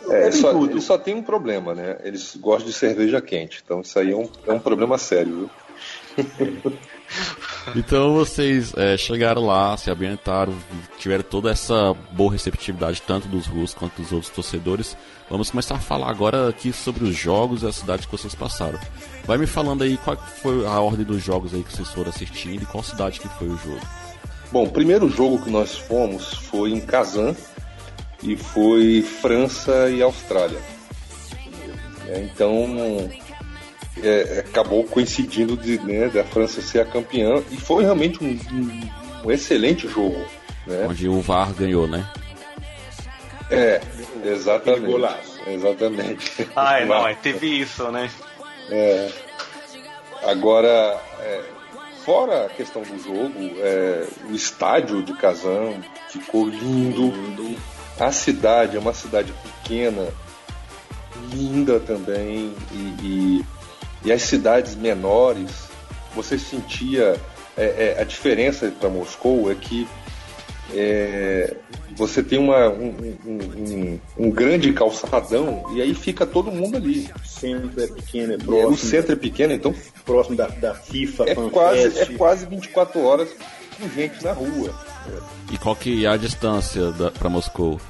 [0.08, 0.80] É, Bebem só, tudo.
[0.80, 1.98] só tem um problema, né?
[2.02, 3.62] Eles gostam de cerveja quente.
[3.64, 5.50] Então isso aí é um, é um problema sério,
[6.16, 6.72] viu?
[7.74, 10.54] Então vocês é, chegaram lá, se ambientaram,
[10.98, 14.96] tiveram toda essa boa receptividade, tanto dos russos quanto dos outros torcedores.
[15.28, 18.78] Vamos começar a falar agora aqui sobre os jogos e as cidades que vocês passaram.
[19.24, 22.62] Vai me falando aí qual foi a ordem dos jogos aí que vocês foram assistindo
[22.62, 23.80] e qual cidade que foi o jogo.
[24.50, 27.34] Bom, o primeiro jogo que nós fomos foi em Kazan
[28.22, 30.58] e foi França e Austrália.
[32.08, 33.10] É, então
[34.02, 38.90] é, acabou coincidindo de, né, da França ser a campeã e foi realmente um, um-
[39.26, 40.24] um excelente jogo.
[40.66, 40.86] Né?
[40.88, 42.08] Onde o VAR ganhou, né?
[43.50, 43.80] É,
[44.24, 44.82] exatamente.
[45.46, 46.48] Exatamente.
[46.54, 48.10] Ai, não, é, teve isso, né?
[50.24, 51.42] Agora, é,
[52.04, 57.56] fora a questão do jogo, é, o estádio de Kazan ficou lindo.
[57.98, 59.32] A cidade é uma cidade
[59.62, 60.08] pequena,
[61.32, 62.52] linda também.
[62.72, 63.44] E, e-
[64.04, 65.50] e as cidades menores,
[66.14, 67.16] você sentia
[67.56, 69.86] é, é, a diferença para Moscou é que
[70.72, 71.56] é,
[71.96, 72.94] você tem uma, um,
[73.26, 77.10] um- um- um grande calçadão e aí fica todo mundo ali.
[77.20, 81.24] O centro é pequeno, é próximo, o centro é pequeno, então próximo da, da FIFA,
[81.24, 83.28] é quase, é quase 24 horas
[83.78, 84.74] com gente na rua.
[85.50, 87.80] E qual que é a distância da, pra Moscou?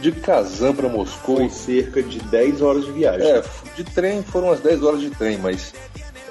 [0.00, 3.26] De Kazan para Moscou, Foi cerca de 10 horas de viagem.
[3.26, 3.42] é,
[3.74, 5.72] de trem foram umas 10 horas de trem, mas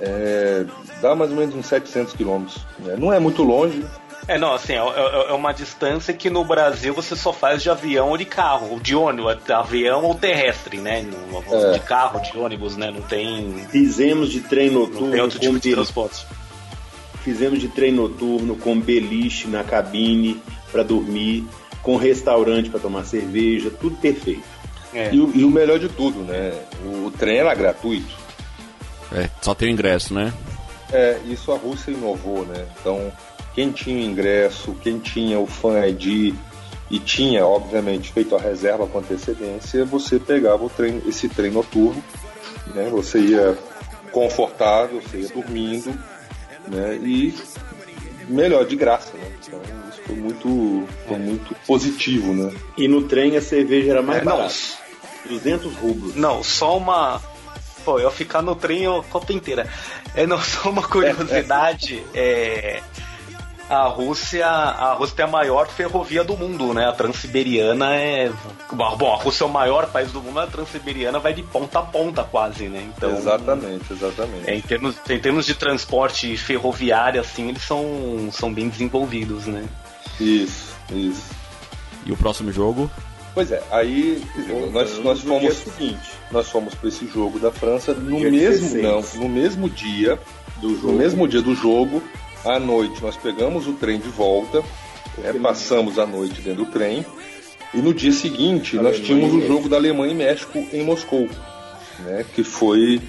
[0.02, 0.66] é,
[1.02, 2.58] dá mais ou menos uns 700 quilômetros.
[2.80, 2.96] né?
[2.98, 3.84] Não é muito longe,
[4.28, 7.70] É, não, assim, é, é- é uma distância que no Brasil você só faz de
[7.70, 11.02] avião ou de carro, ou de ônibus, de avião ou terrestre, né?
[11.04, 11.74] No- É.
[11.74, 12.90] De carro, de ônibus, né?
[12.90, 16.26] Não tem, Fizemos de trem não noturno, tem outro tipo de transporte.
[17.26, 20.40] Fizemos de trem noturno com beliche na cabine
[20.72, 21.44] para dormir,
[21.82, 24.44] com restaurante para tomar cerveja, tudo perfeito.
[24.94, 25.14] É.
[25.14, 26.54] e, o- e o melhor de tudo, né?
[26.86, 28.16] O, trem era gratuito.
[29.12, 30.32] É, só tem o ingresso, né?
[30.94, 32.66] É, isso a Rússia inovou, né?
[32.80, 33.12] Então,
[33.54, 36.34] quem tinha o ingresso, quem tinha o Fan ID
[36.90, 42.02] e tinha, obviamente, feito a reserva com antecedência, você pegava o trem, esse trem noturno,
[42.74, 42.88] né?
[42.92, 43.58] Você ia
[44.14, 45.94] confortável, você ia dormindo,
[46.68, 46.96] né?
[46.96, 47.34] E
[48.28, 49.32] melhor, de graça, né?
[49.46, 52.54] Então, isso foi muito, foi muito positivo, né?
[52.78, 54.56] E no trem a cerveja era mais É, não, barata.
[55.30, 56.16] 200 rublos.
[56.16, 57.22] Não, só uma.
[57.84, 59.68] Pô, eu ficar no trem a Copa inteira.
[60.16, 62.04] É, não, só uma curiosidade.
[62.14, 62.82] É.
[63.68, 66.86] A Rússia, a Rússia é a maior ferrovia do mundo, né?
[66.88, 68.32] A Transiberiana é.
[68.72, 71.82] Bom, a Rússia é o maior país do mundo, a Transiberiana vai de ponta a
[71.82, 72.88] ponta quase, né?
[72.96, 74.48] Então, exatamente, exatamente.
[74.50, 79.66] é, em, termos, em termos de transporte ferroviário, assim, eles são, são bem desenvolvidos, né?
[80.20, 81.24] Isso, isso.
[82.06, 82.90] E o próximo jogo?
[83.34, 84.24] Pois é, aí
[84.72, 86.12] nós, nós no fomos seguinte.
[86.32, 88.84] nós fomos para esse jogo da França no mesmo 16.
[88.84, 90.18] não, no mesmo dia
[90.62, 90.94] Do no jogo.
[90.94, 92.02] mesmo dia do jogo
[92.46, 94.62] à noite nós pegamos o trem de volta
[95.18, 97.06] né, passamos a noite dentro do trem
[97.74, 101.28] e no dia seguinte nós Alemanha tínhamos o jogo da Alemanha e México em Moscou
[102.00, 103.02] né que foi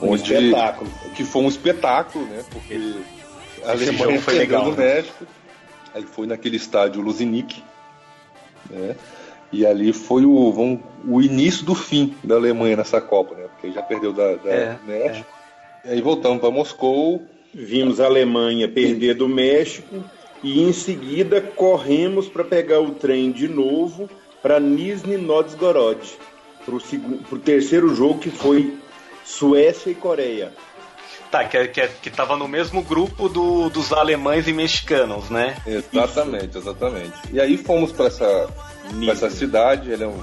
[0.00, 0.90] Um onde espetáculo.
[1.14, 2.74] que foi um espetáculo né porque
[3.64, 4.94] a esse Alemanha jogo foi legal, o né?
[4.94, 5.26] México
[5.94, 7.62] aí foi naquele estádio Luzinic
[8.70, 8.96] né?
[9.52, 13.44] E ali foi o, vamos, o início do fim da Alemanha nessa Copa, né?
[13.44, 15.26] Porque já perdeu da, da É, México.
[15.84, 17.22] E aí voltamos para Moscou.
[17.58, 20.04] Vimos a Alemanha perder do México
[20.42, 24.10] e em seguida corremos para pegar o trem de novo
[24.42, 25.98] para Nizhny Novgorod,
[26.66, 28.76] para o terceiro jogo que foi
[29.24, 30.52] Suécia e Coreia.
[31.30, 35.56] Tá, que, que, que tava no mesmo grupo do, dos alemães e mexicanos, né?
[35.66, 37.14] Exatamente, exatamente.
[37.32, 38.48] E aí fomos para essa,
[39.02, 39.90] pra essa cidade.
[39.90, 40.22] Ela é, um,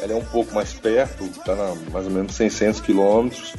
[0.00, 3.52] ela é um pouco mais perto, está na mais ou menos 600 quilômetros.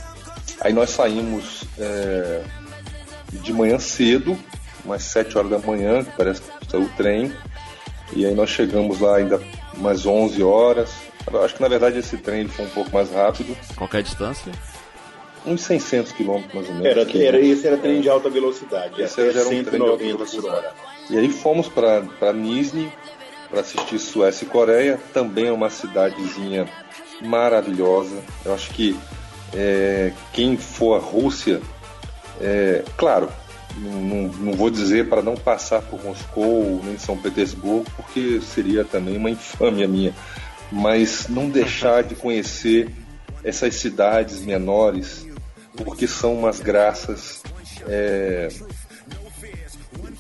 [0.61, 2.43] Aí nós saímos é,
[3.31, 4.37] de manhã cedo,
[4.83, 7.31] umas 7 horas da manhã, que parece que saiu o trem.
[8.13, 9.39] E aí nós chegamos lá ainda
[9.77, 10.89] umas 11 horas.
[11.31, 14.51] Eu acho que na verdade esse trem ele foi um pouco mais rápido, Qualquer distância?
[15.45, 16.87] uns 600 quilômetros mais ou menos.
[16.89, 19.89] Era, que- era, esse era trem de alta velocidade, Esse já era um trem de
[19.89, 20.47] alta 190 por velocidade.
[20.65, 20.73] hora.
[21.09, 22.91] E aí fomos para Nizhny
[23.49, 24.99] para assistir Suécia e Coreia.
[25.13, 26.67] Também é uma cidadezinha
[27.21, 28.21] maravilhosa.
[28.45, 28.97] Eu acho que
[29.55, 31.61] é, quem for à Rússia,
[32.41, 33.29] é, claro,
[33.77, 39.15] não, não- vou dizer para não passar por Moscou nem São Petersburgo, porque seria também
[39.17, 40.13] uma infâmia minha,
[40.71, 42.89] mas não deixar de conhecer
[43.43, 45.25] essas cidades menores,
[45.75, 47.41] porque são umas graças.
[47.87, 48.49] é,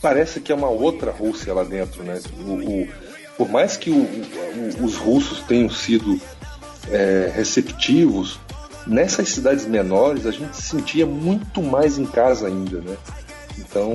[0.01, 2.19] parece que é uma outra Rússia lá dentro, né?
[2.45, 2.87] O, o-
[3.37, 4.07] por mais que o-
[4.83, 6.19] os russos tenham sido
[6.91, 8.39] é, receptivos,
[8.89, 12.97] nessas cidades menores a gente se sentia muito mais em casa ainda, né?
[13.57, 13.93] Então,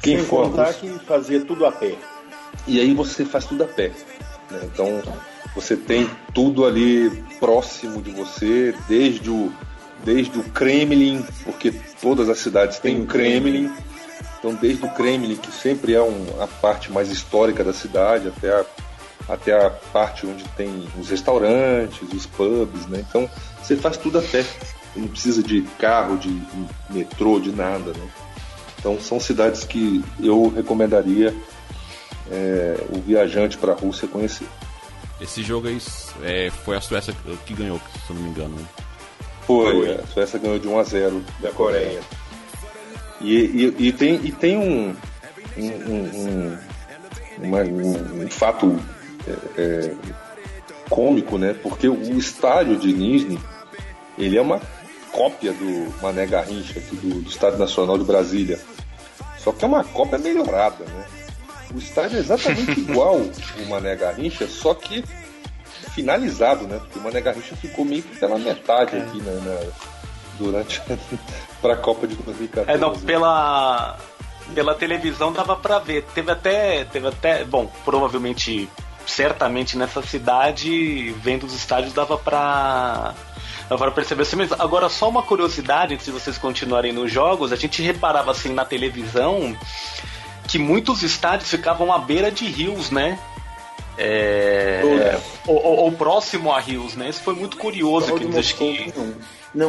[0.00, 1.96] quem Sem for contar que fazia tudo a pé.
[2.66, 3.90] e aí você faz tudo a pé.
[4.50, 4.60] né?
[4.64, 5.02] Então
[5.54, 9.52] você tem tudo ali próximo de você, desde o,
[10.04, 13.70] desde o Kremlin, porque todas as cidades têm um Kremlin.
[14.38, 18.50] Então desde o Kremlin, que sempre é um, a parte mais histórica da cidade, até
[18.52, 18.64] a,
[19.28, 23.04] até a parte onde tem os restaurantes, os pubs, né?
[23.08, 23.28] Então
[23.62, 24.44] você faz tudo a pé.
[24.96, 26.28] Não precisa de carro, de,
[26.90, 28.08] metrô, de nada, né?
[28.78, 31.34] Então são cidades que eu recomendaria
[32.30, 34.46] é, o viajante para a Rússia conhecer.
[35.20, 35.78] Esse jogo aí
[36.22, 37.14] é, foi a Suécia
[37.46, 38.54] que ganhou, se eu não me engano.
[38.56, 38.64] né?
[39.46, 39.94] Foi, Foi.
[39.94, 42.00] a Suécia ganhou de 1 a 0 Da Coreia.
[43.20, 43.34] E,
[43.78, 44.94] e, e tem, e tem um,
[45.56, 46.58] um, um, um,
[47.38, 48.78] uma- um- um fato
[49.28, 49.94] é, é,
[50.88, 51.54] cômico, né?
[51.62, 53.38] Porque o estádio de Nizhny,
[54.18, 54.60] ele é uma
[55.12, 58.58] cópia do Mané Garrincha, aqui do, do Estádio Nacional de Brasília.
[59.38, 61.04] Só que é uma cópia melhorada, né?
[61.74, 65.04] O estádio é exatamente igual o Mané Garrincha, só que
[65.94, 66.78] finalizado, né?
[66.78, 69.40] Porque o Mané Garrincha ficou meio que pela metade aqui, né?
[69.44, 69.94] na-
[70.38, 70.82] durante
[71.62, 72.70] para a Copa de 2014.
[72.70, 73.96] É, não, pela,
[74.52, 76.04] pela televisão dava pra ver.
[76.14, 78.68] Teve até, teve até, bom, provavelmente,
[79.06, 83.14] certamente nessa cidade, vendo os estádios dava pra
[83.68, 84.56] dava pra perceber assim mesmo.
[84.58, 88.64] Agora, só uma curiosidade, antes de vocês continuarem nos jogos, a gente reparava assim na
[88.64, 89.56] televisão
[90.46, 93.18] que muitos estádios ficavam à beira de rios, né?
[93.96, 94.80] É,
[95.46, 97.08] ou, ou- ou próximo a rios, né?
[97.08, 98.12] Isso foi muito curioso.
[98.14, 99.14] Que acho que não.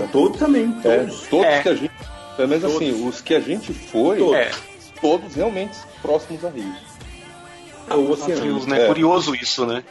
[0.01, 0.75] Não, todos também.
[0.83, 1.21] É, Todos.
[1.27, 1.61] todos É.
[1.61, 1.91] que a gente.
[2.35, 4.35] Pelo menos assim, os que a gente foi, Todos.
[4.35, 4.51] é,
[4.99, 6.73] todos realmente próximos a Rio.
[7.93, 8.41] O oceano.
[8.43, 8.83] rios, né?
[8.83, 8.87] É.
[8.87, 9.83] Curioso isso, né?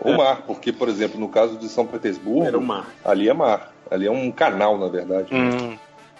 [0.00, 2.86] O mar, porque, por exemplo, no caso de São Petersburgo, Era o mar.
[3.04, 3.72] ali é mar.
[3.90, 5.28] Ali é um canal, na verdade.
[5.34, 5.76] Hum,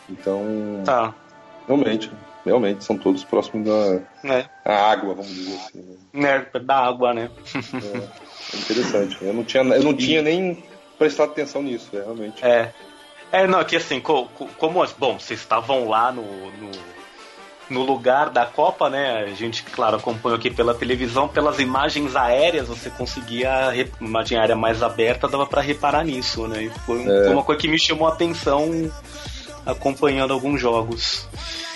[0.09, 1.15] Então, tá.
[1.67, 2.11] realmente,
[2.45, 4.45] realmente, são todos próximos da É.
[4.65, 5.79] à água, vamos dizer assim.
[6.13, 6.47] né?
[6.53, 7.31] né, da água, né?
[8.53, 9.17] É interessante.
[9.23, 10.63] Eu não tinha, eu não tinha nem
[10.99, 12.45] prestado atenção nisso, é, realmente.
[12.45, 12.73] É.
[13.33, 16.71] É, não, aqui assim, co- co- como, bom, vocês estavam lá no, no,
[17.73, 19.25] no lugar da Copa, né?
[19.25, 24.55] A gente, claro, acompanhou aqui pela televisão, pelas imagens aéreas, você conseguia, re- imagem aérea
[24.55, 26.65] mais aberta, dava pra reparar nisso, né?
[26.65, 27.25] E foi, um- É.
[27.25, 28.91] foi uma coisa que me chamou a atenção
[29.65, 31.27] acompanhando alguns jogos.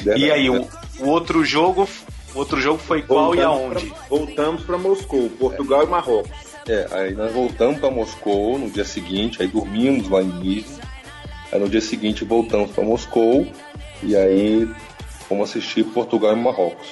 [0.00, 0.66] Verdade, E aí, né?
[1.00, 1.88] o, o outro jogo,
[2.34, 3.86] o outro jogo foi qual e aonde?
[3.86, 6.30] Pra, voltamos para Moscou, Portugal e Marrocos.
[6.68, 10.80] É, aí nós voltamos para Moscou no dia seguinte, aí dormimos lá em Nice.
[11.52, 13.46] Aí no dia seguinte voltamos para Moscou
[14.02, 14.68] e aí
[15.28, 16.86] fomos assistir Portugal e Marrocos.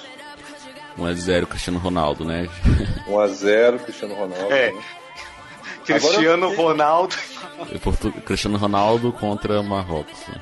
[0.99, 2.49] 1x0 Cristiano Ronaldo, né?
[3.09, 4.53] 1x0 Cristiano Ronaldo.
[4.53, 4.73] É.
[4.73, 4.83] né?
[5.85, 7.17] Cristiano Agora- Ronaldo.
[7.83, 10.19] Portu- Cristiano Ronaldo contra Marrocos.
[10.29, 10.41] né?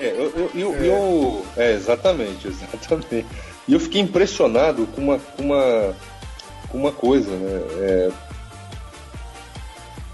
[0.00, 3.24] É, eu, eu, eu, eu- é, exatamente, exatamente.
[3.68, 5.94] E eu fiquei impressionado com uma, com uma,
[6.68, 7.60] com uma coisa, né?
[7.80, 8.10] É,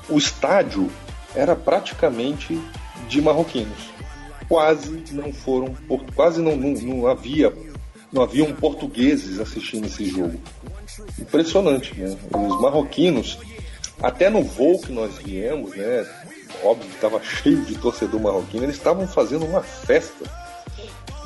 [0.09, 0.91] o estádio
[1.35, 2.61] era praticamente
[3.09, 3.91] de marroquinos.
[4.49, 5.75] Quase não foram,
[6.15, 7.53] quase não, não, não havia,
[8.13, 10.41] não haviam portugueses assistindo esse jogo.
[11.19, 12.17] Impressionante, né?
[12.35, 13.39] Os marroquinos,
[14.03, 16.07] até no voo que nós viemos, né?
[16.65, 20.25] Óbvio que estava cheio de torcedor marroquino, eles estavam fazendo uma festa.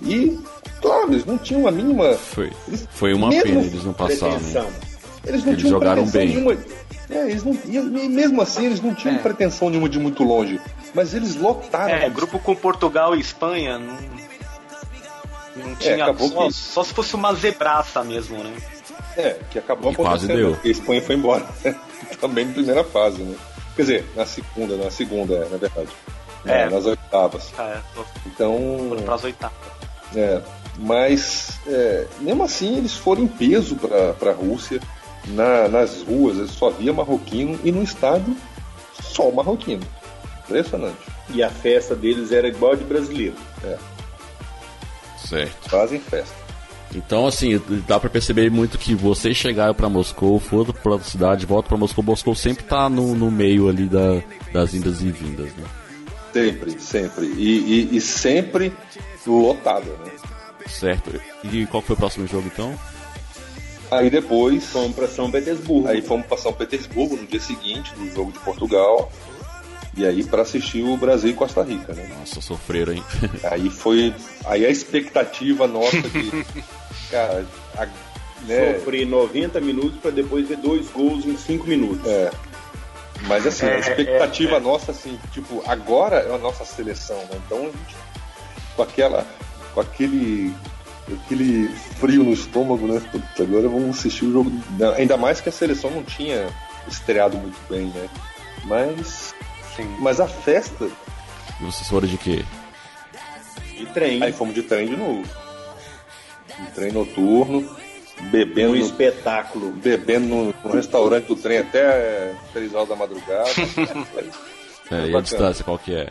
[0.02, 0.36] E,
[0.80, 2.14] claro, eles não tinham a mínima.
[2.14, 4.32] Foi, Eles- foi uma pena eles não passaram.
[4.34, 4.66] Pretensão.
[5.24, 6.28] Eles não Eles tinham jogaram pretensão bem.
[6.56, 6.64] nenhuma.
[7.08, 9.18] É, eles não, e, e mesmo assim, eles não tinham É.
[9.18, 10.60] pretensão nenhuma de muito longe.
[10.94, 11.94] Mas eles lotaram.
[11.94, 13.96] É, grupo com Portugal e Espanha não.
[15.54, 16.02] Não tinha.
[16.04, 18.56] acabou só, que- só se fosse uma zebraça mesmo, né?
[19.16, 20.52] É, que acabou E quase acontecendo, deu.
[20.54, 21.46] porque a Espanha foi embora.
[22.20, 23.36] Também na primeira fase, né?
[23.76, 25.88] Quer dizer, na segunda, na segunda, é, na verdade.
[26.46, 26.64] É.
[26.64, 27.52] Na- Nas oitavas.
[27.58, 27.78] É,
[28.26, 28.86] Então.
[28.88, 29.56] foram pras oitavas.
[30.16, 30.40] É,
[30.78, 34.80] mas é, mesmo assim eles foram em peso para a Rússia.
[35.26, 38.34] Na- nas ruas eles só via marroquino e no estádio
[39.02, 39.82] só marroquino.
[40.44, 40.96] Impressionante.
[41.30, 43.34] E a festa deles era igual a de brasileiro.
[45.28, 45.68] Certo.
[45.70, 46.34] Fazem festa.
[46.94, 51.68] Então, assim, dá pra perceber muito que vocês chegaram pra Moscou, foram pra cidade, voltam
[51.70, 52.04] pra Moscou.
[52.04, 54.20] Moscou sempre tá no, no meio ali da,
[54.52, 55.64] das indas e vindas, né?
[56.34, 57.26] Sempre, sempre.
[57.36, 57.58] E,
[57.92, 58.72] e- e sempre
[59.26, 60.12] lotada, né?
[60.66, 61.18] Certo.
[61.44, 62.78] E qual foi o próximo jogo, então?
[63.90, 64.64] Aí depois.
[64.66, 65.88] Fomos para São Petersburgo.
[65.88, 69.10] Aí fomos para São Petersburgo no dia seguinte do jogo de Portugal.
[69.96, 72.08] E aí para assistir o Brasil e Costa Rica, né?
[72.18, 73.04] Nossa, sofreram, hein?
[73.50, 74.14] Aí foi.
[74.46, 76.46] Aí a expectativa nossa de.
[77.10, 77.44] cara,
[77.76, 77.86] a,
[78.46, 82.06] né, Sofri 90 minutos para depois ver dois gols em 5 minutos.
[82.06, 82.30] É.
[83.26, 84.60] Mas assim, É, a expectativa é, é.
[84.60, 87.40] nossa, assim, tipo, agora é a nossa seleção, né?
[87.46, 87.96] Então a gente,
[88.74, 89.26] com aquela.
[89.74, 90.54] com aquele.
[91.24, 91.68] aquele
[92.00, 93.00] frio no estômago, né?
[93.12, 94.52] Putz, agora vamos assistir o jogo.
[94.96, 96.48] Ainda mais que a seleção não tinha
[96.88, 98.08] estreado muito bem, né?
[98.64, 99.34] Mas.
[99.76, 99.96] Sim.
[100.00, 100.90] Mas a festa.
[101.60, 102.44] E vocês foram de quê?
[103.76, 104.22] De trem.
[104.22, 105.22] Aí fomos de trem de novo.
[106.58, 107.76] De trem noturno,
[108.30, 108.72] bebendo.
[108.72, 109.72] um espetáculo.
[109.72, 113.50] Bebendo no, no restaurante do trem até 3 horas da madrugada.
[114.90, 116.10] É, e a distância, qual que é?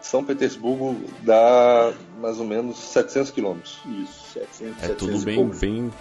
[0.00, 3.78] São Petersburgo dá mais ou menos 700 quilômetros.
[3.86, 5.92] Isso, 700, É tudo 700 bem, bem.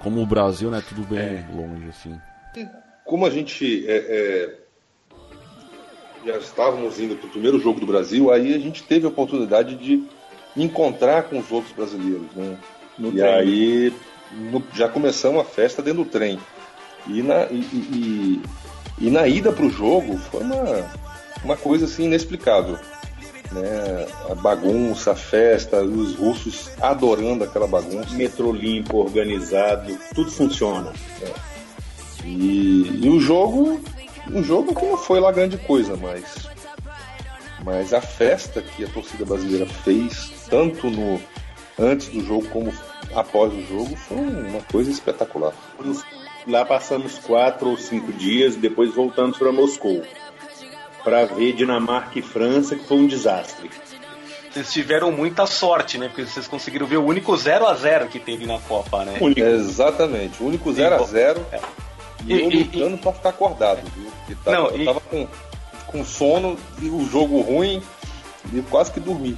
[0.00, 0.80] Como o Brasil, né?
[0.86, 2.20] Tudo bem longe, assim.
[3.04, 4.65] Como a gente é, é,
[6.26, 9.76] já estávamos indo para o primeiro jogo do Brasil, aí a gente teve a oportunidade
[9.76, 10.02] de
[10.56, 12.26] encontrar com os outros brasileiros.
[12.34, 12.56] Né?
[12.98, 13.24] No e trem.
[13.34, 13.92] aí
[14.50, 16.38] no- já começamos a festa dentro do trem.
[17.06, 18.42] E na, e, e-
[18.98, 20.90] e na ida para o jogo foi uma,
[21.44, 22.76] uma coisa assim inexplicável.
[23.52, 24.06] Né?
[24.28, 28.12] A bagunça, a festa, os russos adorando aquela bagunça.
[28.16, 30.92] Metrô limpo, organizado, tudo funciona.
[32.24, 33.80] E, e o jogo,
[34.32, 36.48] o jogo que não foi lá grande coisa, mas,
[37.64, 41.20] mas a festa que a torcida brasileira fez, tanto no
[41.78, 42.72] antes do jogo como
[43.14, 45.52] após o jogo, foi uma coisa espetacular.
[46.46, 50.02] Lá passamos quatro ou cinco dias, depois voltamos para Moscou
[51.06, 53.70] para ver Dinamarca e França, que foi um desastre.
[54.50, 56.08] Vocês tiveram muita sorte, né?
[56.08, 59.16] Porque vocês conseguiram ver o único 0 a 0 que teve na Copa, né?
[59.20, 59.40] Único.
[59.40, 61.46] Exatamente, o único 0 a 0
[62.28, 62.34] É.
[62.36, 64.36] e eu E- e- lutando pra ficar acordado, viu?
[64.44, 65.28] Tava, Não, eu e- tava com,
[65.86, 67.82] com sono e o jogo ruim
[68.52, 69.36] e quase que dormi.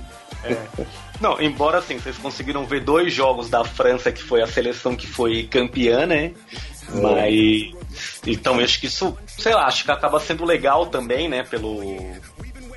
[1.21, 5.07] Não, embora assim, vocês conseguiram ver dois jogos da França, que foi a seleção que
[5.07, 6.33] foi campeã, né?
[6.95, 7.73] Mas.
[8.27, 11.43] Então, eu acho que isso, sei lá, acho que acaba sendo legal também, né?
[11.43, 11.83] Pelo.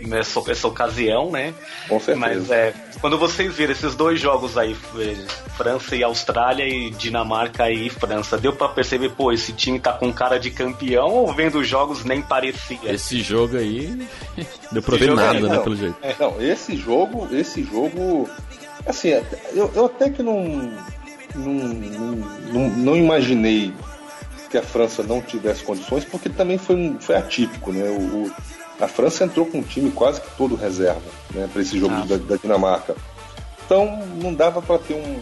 [0.08, 1.54] Nessa, essa ocasião, né?
[1.88, 2.16] Com certeza.
[2.20, 5.16] Mas é, quando vocês viram esses dois jogos aí, eh,
[5.56, 10.12] França e Austrália e Dinamarca e França, deu pra perceber, pô, esse time tá com
[10.12, 12.80] cara de campeão ou vendo os jogos nem parecia?
[12.94, 14.08] Esse jogo aí.
[14.72, 15.56] Deu pra Esse ver nada, aí, né?
[15.56, 15.64] não.
[15.64, 15.96] Pelo jeito.
[16.20, 18.30] Não, esse jogo, esse jogo,
[18.86, 19.10] assim,
[19.54, 20.72] eu, eu até que não,
[21.36, 21.54] não,
[22.54, 23.74] não, não, imaginei
[24.50, 27.90] que a França não tivesse condições, porque também foi, um- foi atípico, né?
[27.90, 28.32] O, o-
[28.82, 31.02] a França entrou com um time quase que todo reserva,
[31.34, 31.48] né?
[31.54, 32.06] Para esse jogo Ah.
[32.06, 32.96] da, da Dinamarca.
[33.66, 35.20] Então não dava para ter um,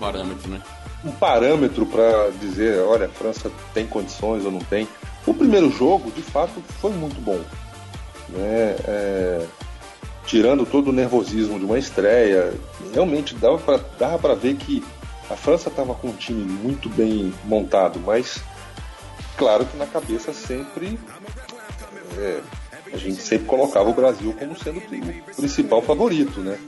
[0.00, 0.60] Parâmetro, né?
[1.04, 4.88] um parâmetro para dizer, olha, a França tem condições ou não tem.
[5.26, 7.40] O primeiro jogo, de fato, foi muito bom.
[8.30, 8.76] Né?
[8.86, 9.46] É,
[10.26, 12.54] tirando todo o nervosismo de uma estreia,
[12.92, 14.82] realmente dava para dava pra ver que
[15.30, 18.42] A França estava com um time muito bem montado, mas
[19.36, 20.98] claro que na cabeça sempre
[22.18, 22.40] é,
[22.92, 26.58] a gente sempre colocava o Brasil como sendo o principal favorito, né?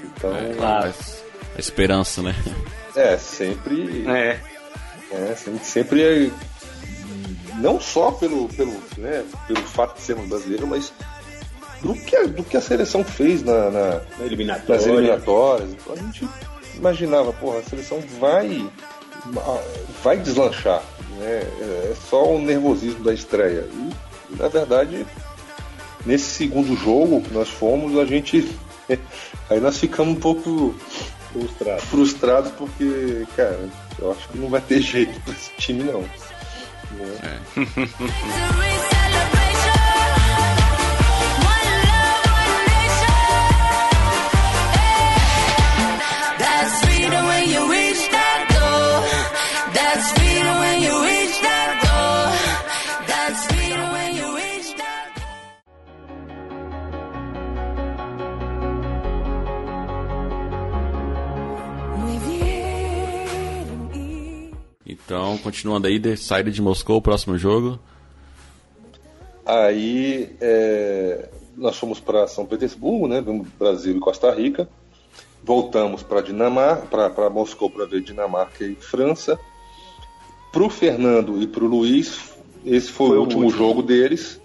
[0.00, 0.94] Então, é, claro.
[1.56, 2.34] a esperança, né?
[2.94, 4.04] É, sempre.
[4.08, 4.40] É.
[5.12, 6.32] é sempre, sempre
[7.56, 10.92] não só pelo, pelo, né, pelo fato de sermos brasileiros, mas
[11.82, 14.74] do que, do que a seleção fez na, na, na eliminatória.
[14.74, 15.70] nas eliminatórias.
[15.70, 16.28] Então a gente
[16.76, 18.68] imaginava, porra, a seleção vai
[20.02, 20.82] vai deslanchar.
[21.18, 21.42] Né?
[21.90, 23.66] É só o nervosismo da estreia.
[23.72, 25.06] E, na verdade,
[26.04, 28.48] nesse segundo jogo que nós fomos, a gente.
[29.50, 30.74] Aí nós ficamos um pouco
[31.32, 31.84] frustrados.
[31.84, 33.68] frustrados porque, cara,
[33.98, 36.00] eu acho que não vai ter jeito para esse time não.
[36.00, 36.10] Né?
[37.22, 37.38] É.
[65.42, 67.78] continuando aí, saída de Moscou, próximo jogo.
[69.44, 73.20] Aí é, nós fomos para São Petersburgo, né?
[73.20, 74.68] Vimos Brasil e Costa Rica.
[75.42, 79.38] Voltamos para Dinamarca, para Moscou para ver Dinamarca e França.
[80.52, 82.32] Para o Fernando e para o Luiz,
[82.64, 84.40] esse foi, foi o último, último jogo deles.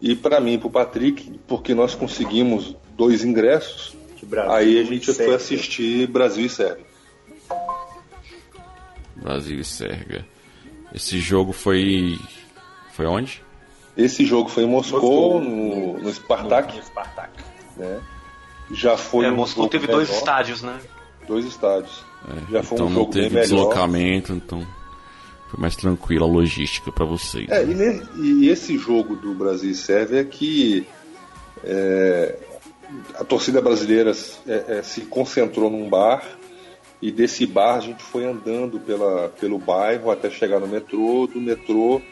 [0.00, 3.96] E para mim e para o Patrick, porque nós conseguimos dois ingressos.
[4.48, 6.89] aí a gente foi assistir Brasil e Sérvia.
[9.20, 10.26] Brasil e Sérvia.
[10.94, 12.18] Esse jogo foi.
[12.92, 13.42] Foi onde?
[13.96, 15.40] Esse jogo foi em Moscou, Moscou.
[15.40, 16.76] no, no Spartak.
[16.76, 17.30] No Spartak.
[17.76, 18.00] Né?
[18.72, 19.26] Já foi.
[19.26, 20.78] É, um Moscou teve dois estádios, né?
[21.26, 22.04] Dois estádios.
[22.28, 24.44] É, Já foi então um jogo não teve bem deslocamento, melhor.
[24.44, 24.66] então
[25.48, 27.48] foi mais tranquilo a logística para vocês.
[27.48, 28.02] É, né?
[28.16, 30.86] e, e, esse jogo do Brasil e Sérvia é que
[31.64, 32.36] é,
[33.14, 34.12] a torcida brasileira
[34.46, 36.22] é, é se concentrou num bar
[37.02, 41.26] e desse bar a gente foi andando pela, pelo bairro até chegar no metrô.
[41.26, 42.02] Do metrô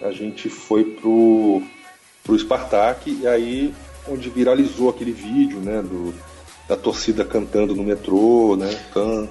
[0.00, 1.62] a gente foi pro,
[2.22, 3.74] pro Spartak e aí
[4.06, 6.14] onde viralizou aquele vídeo, né, do,
[6.68, 8.70] da torcida cantando no metrô, né?
[8.88, 9.28] Então,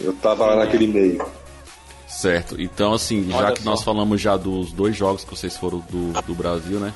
[0.00, 1.24] eu tava lá naquele meio.
[2.06, 2.60] Certo.
[2.60, 3.70] Então, assim, Olha já que só.
[3.70, 6.92] nós falamos já dos dois jogos que vocês foram do, do Brasil, né?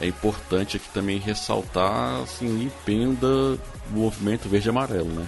[0.00, 3.58] É importante aqui também ressaltar assim, o empenho do
[3.90, 5.26] movimento verde e amarelo, né?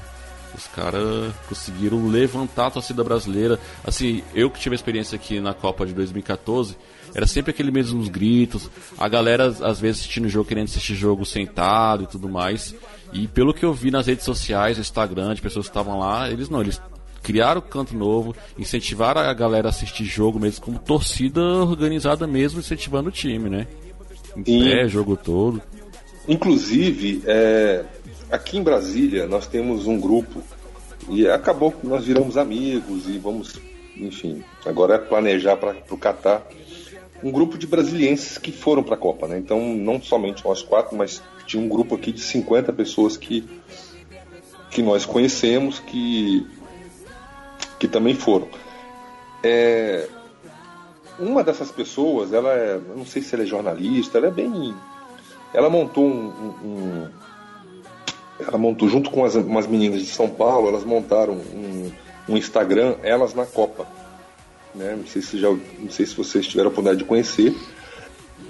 [0.58, 3.60] Os caras conseguiram levantar a torcida brasileira.
[3.84, 6.76] Assim, eu que tive a experiência aqui na Copa de 2014,
[7.14, 11.24] era sempre aquele mesmos gritos, a galera às vezes assistindo o jogo, querendo assistir jogo
[11.24, 12.74] sentado e tudo mais.
[13.12, 16.28] E pelo que eu vi nas redes sociais, no Instagram, de pessoas que estavam lá,
[16.28, 16.82] eles não, eles
[17.22, 22.58] criaram o canto novo, incentivaram a galera a assistir jogo mesmo como torcida organizada mesmo,
[22.58, 23.68] incentivando o time, né?
[24.36, 25.62] Em pé, jogo todo.
[26.26, 27.84] Inclusive, é,
[28.30, 30.42] aqui em Brasília nós temos um grupo
[31.08, 33.60] e acabou que nós viramos amigos e vamos,
[33.96, 36.46] enfim, agora é planejar para o Catar
[37.22, 39.38] um grupo de brasilienses que foram para a Copa, né?
[39.38, 43.48] Então não somente nós quatro, mas tinha um grupo aqui de 50 pessoas que
[44.70, 46.46] que nós conhecemos que
[47.78, 48.48] que também foram.
[49.42, 50.08] É,
[51.18, 54.74] uma dessas pessoas, ela é, não sei se ela é jornalista, ela é bem,
[55.54, 56.28] ela montou um,
[56.62, 57.08] um
[58.40, 61.90] ela montou junto com as, umas meninas de São Paulo, elas montaram um,
[62.28, 63.86] um Instagram, elas na Copa.
[64.74, 64.94] Né?
[64.96, 67.54] Não sei se já, não sei se vocês tiveram a oportunidade de conhecer.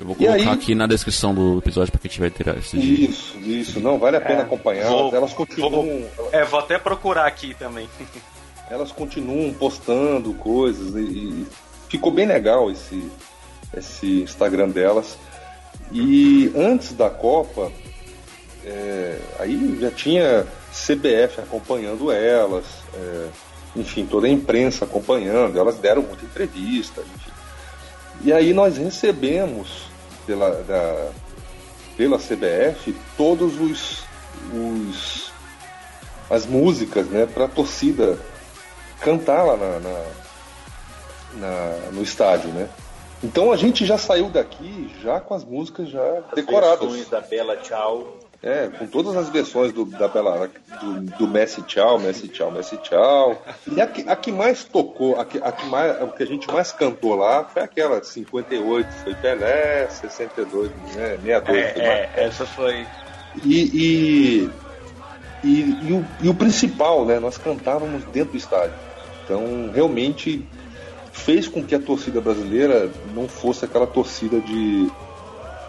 [0.00, 3.38] Eu vou colocar aí, aqui na descrição do episódio para quem tiver ter esse Isso,
[3.38, 4.88] isso, não vale a pena é, acompanhar.
[4.88, 5.70] Vou, elas continuam.
[6.16, 7.88] Vou, é, vou até procurar aqui também.
[8.70, 11.46] elas continuam postando coisas e, e
[11.88, 13.10] ficou bem legal esse
[13.76, 15.18] esse Instagram delas.
[15.92, 17.70] E antes da Copa,
[18.64, 23.28] é, aí já tinha CBF acompanhando elas, é,
[23.76, 27.30] enfim, toda a imprensa acompanhando, elas deram muita entrevista, enfim.
[28.24, 29.88] E aí nós recebemos
[30.26, 31.10] pela, da,
[31.96, 34.04] pela CBF todos os,
[34.52, 35.32] os
[36.30, 38.18] as músicas né, para a torcida
[39.00, 40.04] cantar lá na, na,
[41.34, 42.68] na, no estádio, né?
[43.22, 47.08] Então a gente já saiu daqui já com as músicas já as decoradas.
[47.08, 48.18] da Bela Tchau.
[48.40, 50.48] É, com todas as versões do, da Bela,
[50.80, 53.42] do, do Messi Tchau, Messi Tchau, Messi Tchau.
[53.66, 56.26] E a que, a que mais tocou, a que, a que mais, o que a
[56.26, 61.56] gente mais cantou lá foi aquela 58, foi Pelé, 62, né, 62.
[61.58, 62.86] É, é, essa foi.
[63.44, 64.50] E, e,
[65.42, 67.18] e, e, o, e o principal, né?
[67.18, 68.74] Nós cantávamos dentro do estádio.
[69.24, 70.46] Então, realmente
[71.12, 74.88] fez com que a torcida brasileira não fosse aquela torcida de.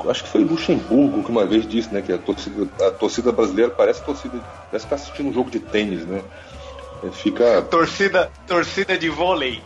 [0.07, 2.01] Acho que foi Luxemburgo que uma vez disse, né?
[2.01, 4.39] Que a torcida, a torcida brasileira parece torcida.
[4.69, 6.21] Parece que tá assistindo um jogo de tênis, né?
[7.03, 7.61] É, fica.
[7.63, 9.61] Torcida, torcida de vôlei.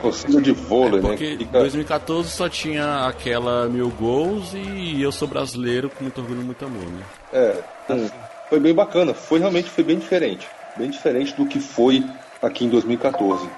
[0.00, 1.38] Torcida de vôlei, é porque né?
[1.38, 1.58] Fica...
[1.60, 6.64] 2014 só tinha aquela mil gols e eu sou brasileiro com muito orgulho e muito
[6.64, 7.02] amor, né?
[7.32, 7.56] É,
[7.88, 8.10] assim.
[8.48, 9.14] foi bem bacana.
[9.14, 10.46] Foi realmente foi bem diferente.
[10.76, 12.04] Bem diferente do que foi
[12.40, 13.48] aqui em 2014.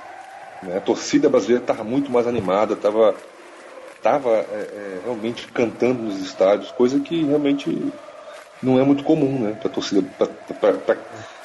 [0.62, 0.76] Né?
[0.76, 3.14] A torcida brasileira estava muito mais animada, estava
[4.04, 7.90] tava, é, é, realmente cantando nos estádios, coisa que realmente
[8.62, 9.56] não é muito comum né?
[9.58, 10.02] para torcida.
[10.18, 10.96] Pra, pra, pra,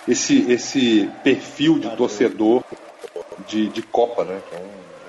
[0.05, 2.64] esse, esse perfil de torcedor
[3.47, 4.41] de, de Copa, né?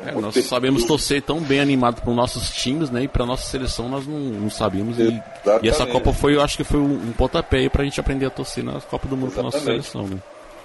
[0.07, 0.48] É, nós perfil.
[0.48, 3.03] sabemos torcer tão bem animado para os nossos times, né?
[3.03, 4.98] E para nossa seleção nós não, não sabíamos.
[4.98, 5.22] E,
[5.62, 8.26] e, essa Copa foi, eu acho que foi um, um pontapé para a gente aprender
[8.26, 10.18] a torcer na Copa do Mundo para nossa seleção, né?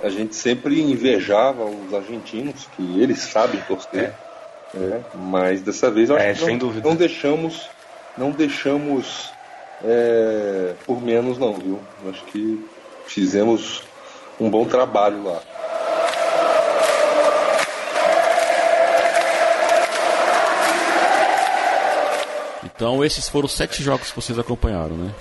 [0.04, 4.04] a gente sempre invejava os argentinos, que eles sabem torcer.
[4.04, 4.25] É.
[4.74, 7.70] É, mas dessa vez eu acho é, que não, não, deixamos,
[8.18, 9.32] não deixamos
[9.84, 11.80] é, por menos não, viu?
[12.10, 12.66] Acho que
[13.06, 13.84] fizemos
[14.40, 15.42] um bom trabalho lá.
[22.64, 25.12] Então esses foram sete jogos que vocês acompanharam, né?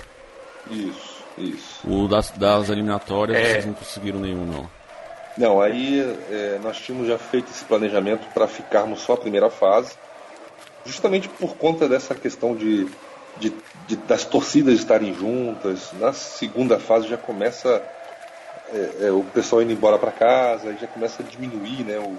[0.69, 1.15] Isso.
[1.37, 1.87] Isso.
[1.87, 3.51] O das, das eliminatórias é.
[3.51, 4.69] vocês não conseguiram nenhum, não.
[5.37, 5.99] Não, aí
[6.31, 9.93] é, nós tínhamos já feito esse planejamento para ficarmos só a primeira fase,
[10.85, 12.87] justamente por conta dessa questão de,
[13.37, 13.53] de,
[13.87, 15.91] de das torcidas estarem juntas.
[15.99, 17.83] Na segunda fase já começa
[18.73, 22.17] é, é, o pessoal indo embora para casa, já começa a diminuir né, o,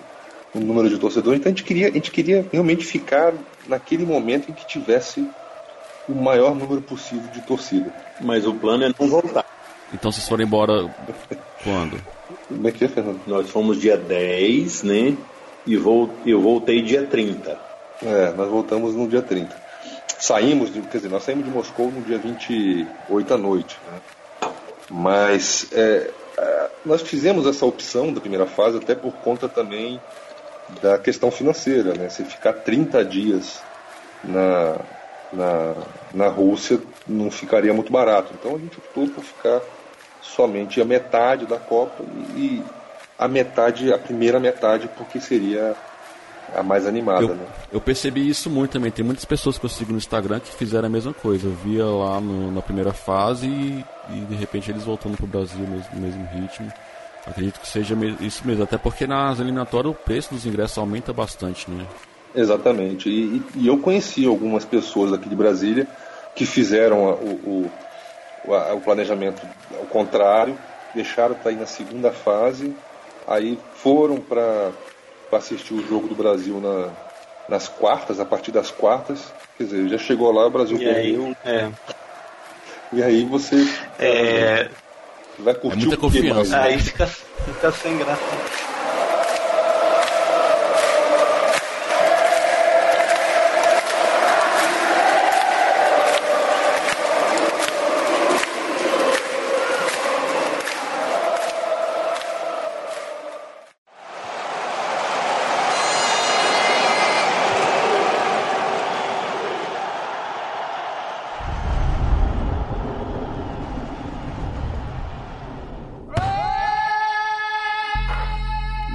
[0.59, 1.41] o, número de torcedores.
[1.41, 3.33] Então a gente, queria, a gente queria realmente ficar
[3.67, 5.27] naquele momento em que tivesse
[6.09, 7.93] o maior número possível de torcida.
[8.21, 9.45] Mas o plano é não voltar.
[9.93, 10.95] Então vocês foram embora
[11.65, 12.01] quando?
[12.49, 13.21] Como é que é, Fernando?
[13.27, 15.17] Nós fomos dia 10, né?
[15.67, 17.59] E eu voltei dia 30.
[18.03, 19.55] É, nós voltamos no dia 30.
[20.19, 23.77] Saímos, de, quer dizer, nós saímos de Moscou no dia 28 à noite.
[23.91, 24.51] Né?
[24.89, 30.01] Mas é, é, nós fizemos essa opção da primeira fase até por conta também
[30.81, 32.09] da questão financeira, né?
[32.09, 33.61] Se ficar 30 dias
[34.25, 34.77] na,
[35.33, 35.75] na,
[36.15, 38.33] na Rússia não ficaria muito barato.
[38.39, 39.61] Então a gente optou por ficar
[40.35, 42.05] somente a metade da Copa
[42.37, 42.63] e
[43.19, 45.75] a metade, a primeira metade, porque seria
[46.55, 47.47] a mais animada, eu, né?
[47.73, 48.91] Eu percebi isso muito também.
[48.91, 51.47] Tem muitas pessoas que eu sigo no Instagram que fizeram a mesma coisa.
[51.47, 55.59] Eu via lá no, na primeira fase e, e, de repente eles voltando pro Brasil
[55.59, 56.73] no mesmo, no mesmo ritmo.
[57.27, 61.69] Acredito que seja isso mesmo, até porque nas eliminatórias o preço dos ingressos aumenta bastante,
[61.69, 61.85] né?
[62.35, 63.09] Exatamente.
[63.09, 65.89] E, e, eu conheci algumas pessoas aqui de Brasília
[66.37, 67.73] que fizeram o, o,
[68.47, 69.47] o planejamento
[69.79, 70.59] ao contrário,
[70.95, 72.75] deixaram para ir na segunda fase,
[73.27, 74.71] aí foram para
[75.33, 76.91] assistir o jogo do Brasil na,
[77.49, 79.33] nas quartas, a partir das quartas.
[79.57, 81.37] Quer dizer, já chegou lá, o Brasil e perdeu.
[81.45, 81.71] Aí, é.
[82.93, 83.57] E aí você
[83.99, 84.69] é...
[85.39, 86.61] vai curtir é muita confiança.
[86.61, 88.66] Aí fica, fica sem graça.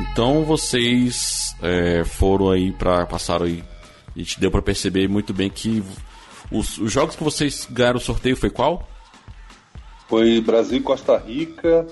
[0.02, 3.64] Então vocês é, foram aí para passaram aí.
[4.16, 5.84] A gente deu para perceber muito bem que
[6.52, 8.88] os, os, jogos que vocês ganharam o sorteio foi qual?
[10.08, 11.88] Foi Brasil e Costa Rica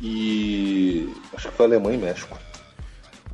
[0.00, 2.38] e acho que foi Alemanha e México.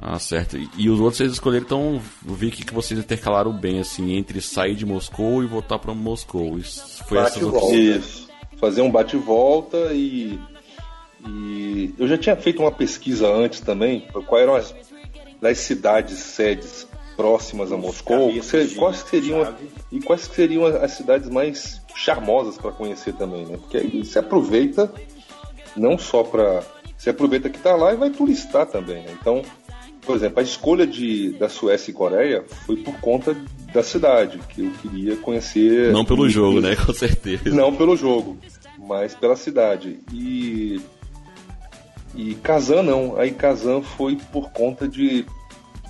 [0.00, 0.58] Ah, certo.
[0.76, 4.40] E, os outros vocês escolheram, então eu vi que, que vocês intercalaram bem, assim, entre
[4.40, 6.58] sair de Moscou e voltar para Moscou.
[6.58, 8.28] Isso foi bate essas Isso.
[8.58, 10.53] Fazer um bate-volta e e
[11.98, 14.74] eu já tinha feito uma pesquisa antes também, quais eram as
[15.40, 18.32] das cidades sedes próximas a Moscou,
[18.76, 19.54] quais seriam
[19.92, 23.56] e quais seriam as cidades mais charmosas para conhecer também, né?
[23.56, 24.92] Porque aí se aproveita
[25.76, 26.62] não só para
[26.96, 29.16] se aproveita que está lá e vai turistar também, né?
[29.20, 29.42] Então,
[30.02, 33.36] por exemplo, a escolha de, da Suécia e Coreia foi por conta
[33.72, 35.92] da cidade, que eu queria conhecer.
[35.92, 36.76] Não pelo jogo, né?
[36.86, 37.50] Com certeza.
[37.50, 38.38] Não pelo jogo,
[38.78, 39.98] mas pela cidade.
[40.12, 40.80] E
[42.14, 43.18] e Kazan não.
[43.18, 45.26] Aí Kazan foi por conta de,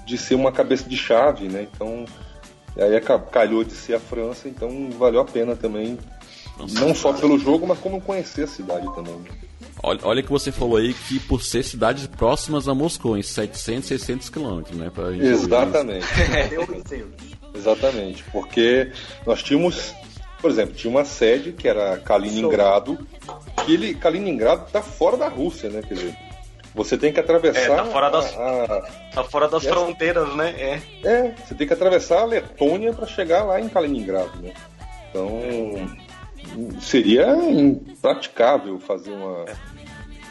[0.07, 1.67] de ser uma cabeça de chave, né?
[1.73, 2.05] Então,
[2.77, 3.01] aí
[3.31, 5.99] calhou de ser a França, então valeu a pena também.
[6.59, 9.21] Nossa, não só pelo jogo, mas como conhecer a cidade também.
[9.83, 13.89] Olha, olha que você falou aí que por ser cidades próximas a Moscou, em 700,
[13.89, 14.91] 600 quilômetros, né?
[14.91, 16.07] Pra gente Exatamente.
[16.57, 17.35] 800.
[17.55, 18.25] Exatamente.
[18.33, 18.91] Porque
[19.27, 19.95] nós tínhamos,
[20.45, 22.99] por exemplo, tinha uma sede que era Kaliningrado,
[23.65, 25.81] que ele, Kaliningrado está fora da Rússia, né?
[25.81, 26.15] Quer dizer,
[26.75, 27.61] você tem que atravessar.
[27.73, 28.83] É, tá fora das- a- a-
[29.15, 30.51] Tá fora das Essa- fronteiras, né?
[30.59, 30.83] É.
[31.09, 34.53] É, você tem que atravessar a Letônia para chegar lá em Kaliningrado, né?
[35.09, 35.41] Então
[36.79, 39.47] seria impraticável fazer uma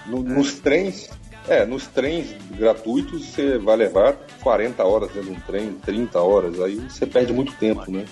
[0.06, 1.10] no- nos trens,
[1.48, 6.60] é, nos trens gratuitos você vai levar 40 horas dentro de um trem, 30 horas,
[6.62, 8.06] aí você perde muito tempo, né?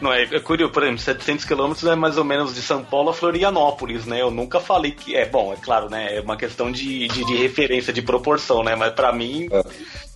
[0.00, 3.10] Não, é, é curioso, por exemplo, 700 quilômetros é mais ou menos de São Paulo
[3.10, 4.20] a Florianópolis, né?
[4.20, 5.14] Eu nunca falei que.
[5.14, 6.16] É bom, é claro, né?
[6.16, 8.74] É uma questão de, de, de referência, de proporção, né?
[8.74, 9.62] Mas pra mim, É.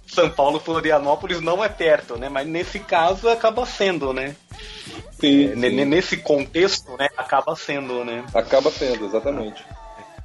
[0.08, 2.28] São Paulo Florianópolis não é perto, né?
[2.28, 4.34] Mas nesse caso acaba sendo, né?
[5.20, 5.84] Sim, N- sim.
[5.84, 7.08] Nesse contexto, né?
[7.16, 8.24] Acaba sendo, né?
[8.34, 9.64] Acaba sendo, exatamente.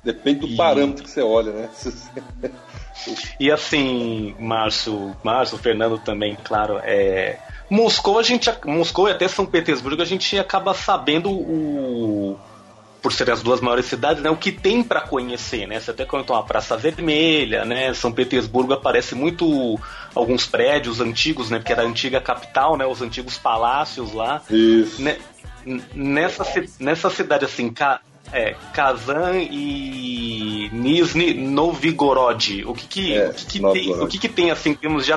[0.04, 1.70] Depende do E- parâmetro que você olha, né?
[3.40, 7.40] E assim, Márcio, Márcio, Fernando também, claro, é.
[7.72, 8.52] Moscou, a gente.
[8.66, 12.38] Moscou e até São Petersburgo, a gente acaba sabendo o.
[13.02, 14.30] Por serem as duas maiores cidades, né?
[14.30, 15.80] O que tem pra conhecer, né?
[15.80, 17.94] Você até comentou uma Praça Vermelha, né?
[17.96, 19.80] São Petersburgo aparece muito
[20.14, 21.58] alguns prédios antigos, né?
[21.58, 22.86] Porque era a antiga capital, né?
[22.86, 24.42] Os antigos palácios lá.
[24.52, 25.02] Isso.
[25.02, 25.18] Ne-
[25.66, 26.46] n- nessa,
[26.80, 28.02] nessa cidade assim, Ka,
[28.32, 34.20] é, Kazan e Nizhny Novgorod, o que que, É, o que, que tem, o que
[34.20, 35.14] que tem assim em termos de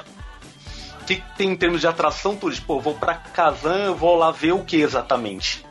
[1.05, 2.67] o que, tem em termos de atração turística?
[2.67, 5.65] Pô, vou pra Kazan, vou lá ver o que exatamente?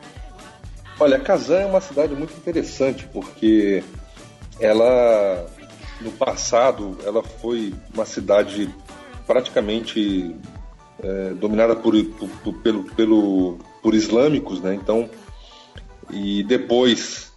[0.98, 3.82] Olha, Kazan é uma cidade muito interessante porque
[4.60, 5.44] ela
[6.00, 8.72] no passado ela foi uma cidade
[9.26, 10.36] praticamente
[11.02, 14.74] é, dominada por, por- por- pelo, pelo- por islâmicos, né?
[14.74, 15.10] Então
[16.10, 17.32] e depois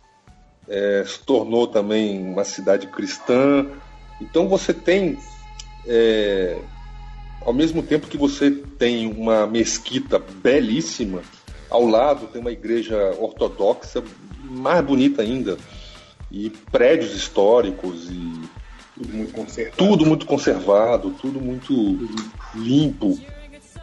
[0.70, 3.66] é, se tornou também uma cidade cristã.
[4.22, 5.18] Então você tem
[5.88, 6.60] é,
[7.48, 11.22] ao mesmo tempo que você tem uma mesquita belíssima,
[11.70, 14.04] ao lado tem uma igreja ortodoxa
[14.44, 15.58] mais bonita ainda,
[16.30, 18.42] e prédios históricos e
[18.98, 19.78] Tudo muito conservado.
[19.78, 21.74] tudo muito conservado, tudo muito
[22.54, 23.18] limpo.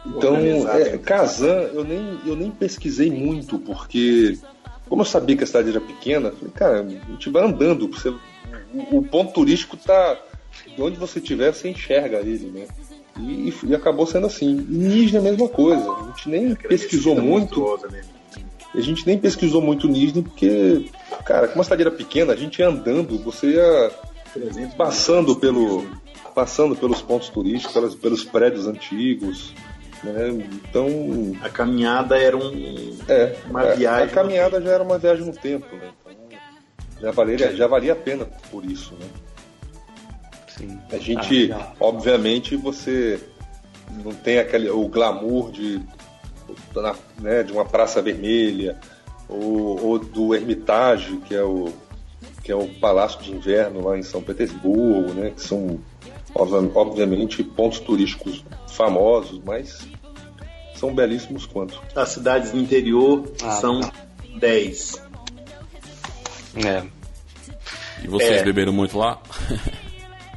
[0.05, 0.35] Então,
[0.69, 0.99] é?
[0.99, 4.37] Kazan, eu nem, eu nem pesquisei muito, porque
[4.87, 8.09] como eu sabia que a cidade era pequena, falei, cara, a gente vai andando, você,
[8.09, 8.19] o,
[8.99, 10.21] o ponto turístico tá
[10.75, 12.67] de onde você estiver, você enxerga ele, né?
[13.19, 14.65] E, e acabou sendo assim.
[14.69, 15.89] E Nizhny é a mesma coisa.
[15.91, 17.79] A gente nem Aquela pesquisou descida muito.
[17.91, 18.01] né?
[18.73, 20.89] A gente nem pesquisou muito Nizhny porque,
[21.25, 23.91] cara, como a cidade era pequena, a gente ia andando, você ia
[24.33, 25.87] 300 passando pelo
[26.33, 29.53] passando pelos pontos turísticos, pelos, pelos prédios antigos,
[30.03, 30.27] né?
[30.67, 30.87] Então,
[31.41, 32.97] A caminhada era um.
[33.07, 35.89] é, Uma é, viagem a caminhada já era uma viagem no tempo, né?
[36.01, 36.37] Então,
[37.01, 39.05] já valia, já valia a pena por isso, né?
[40.57, 40.79] Sim.
[40.91, 43.19] A gente, Ah, obviamente, você
[44.03, 45.81] não tem aquele o glamour de
[47.19, 48.79] né, de uma praça vermelha
[49.27, 51.71] ou, ou do Hermitage, que é o
[52.43, 55.31] que é o Palácio de Inverno lá em São Petersburgo, né?
[55.31, 55.79] Que são
[56.35, 59.87] obvi- obviamente pontos turísticos famosos, mas
[60.75, 61.81] são belíssimos quanto.
[61.95, 63.91] As cidades do interior Ah, são tá.
[64.39, 65.01] 10.
[66.63, 66.83] É.
[68.03, 68.43] E vocês É.
[68.43, 69.19] beberam muito lá?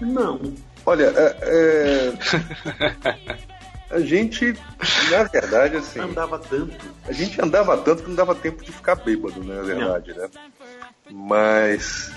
[0.01, 0.41] Não.
[0.87, 2.13] Olha, é- é,
[3.91, 4.55] a gente,
[5.11, 6.77] na verdade, assim, Andava tanto.
[7.07, 9.57] A gente andava tanto que não dava tempo de ficar bêbado, né?
[9.57, 10.29] Na verdade, né?
[11.11, 12.11] Mas.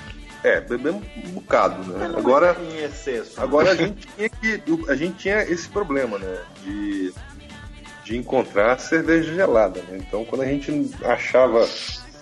[0.44, 2.14] É, bebemos um bocado, né?
[2.18, 3.40] Agora, Em excesso.
[3.40, 4.64] agora a gente tinha que.
[4.88, 6.38] A gente tinha esse problema, né?
[6.64, 7.14] De,
[8.04, 9.98] de encontrar cerveja gelada, né?
[10.00, 11.68] Então quando a gente achava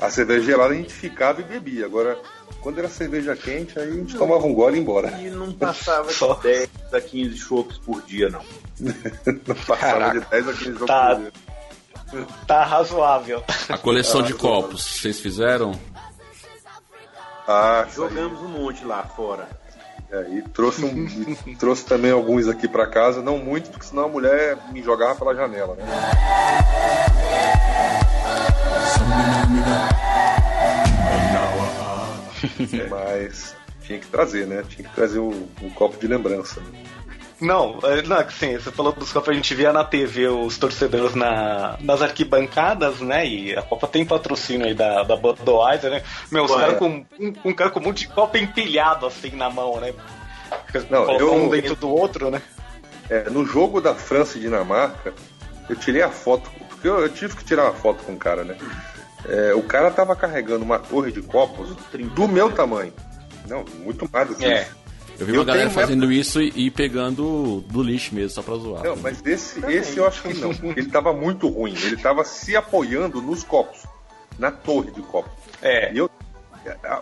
[0.02, 1.86] a cerveja gelada, a gente ficava e bebia.
[1.86, 2.18] Agora,
[2.62, 5.10] quando era cerveja quente, aí a gente tomava um gole e ia embora.
[5.20, 6.36] E não passava Só.
[6.36, 8.42] de 10 a 15 chopps por dia, não.
[9.46, 11.16] Não passava de 10 a 15 jogos Tá.
[11.16, 11.32] por dia.
[12.48, 13.44] Tá razoável.
[13.68, 15.78] A coleção de copos, vocês fizeram?
[17.48, 17.86] Ah.
[17.94, 19.48] Jogamos um monte lá fora.
[20.12, 21.06] É, e trouxe, um,
[21.46, 25.14] e trouxe também alguns aqui pra casa, não muitos, porque senão a mulher me jogava
[25.16, 25.84] pela janela, né?
[32.90, 34.64] Mas tinha que trazer, né?
[34.68, 36.62] Tinha que trazer um, um copo de lembrança.
[37.42, 41.16] Não, é, não, assim, você falou dos copos, a gente via na TV os torcedores
[41.16, 43.26] na, nas arquibancadas, né?
[43.26, 46.04] E a Copa tem patrocínio aí da, da Budweiser, né?
[46.30, 49.50] Meu, os caras com um, um cara com um monte de copo empilhado assim na
[49.50, 49.94] mão, né?
[50.90, 52.42] Não, eu- um dentro do outro, né?
[53.10, 55.14] É, no jogo da França e Dinamarca,
[55.70, 58.44] eu tirei a foto, porque eu, eu tive que tirar uma foto com o cara,
[58.44, 58.56] né?
[59.28, 62.94] É, o cara tava carregando uma torre de copos do meu tamanho.
[63.48, 64.64] Não, muito mais do que É.
[64.64, 64.80] isso.
[65.20, 68.42] Eu vi Eu uma galera tenho fazendo isso e, e pegando do lixo mesmo, só
[68.42, 68.84] pra zoar.
[68.84, 70.52] Não, mas esse, esse eu acho que não.
[70.52, 71.76] Ele tava muito ruim.
[71.76, 73.84] Ele tava se apoiando nos copos,
[74.38, 75.32] na torre de copos.
[75.62, 75.92] É.
[75.94, 76.10] E eu,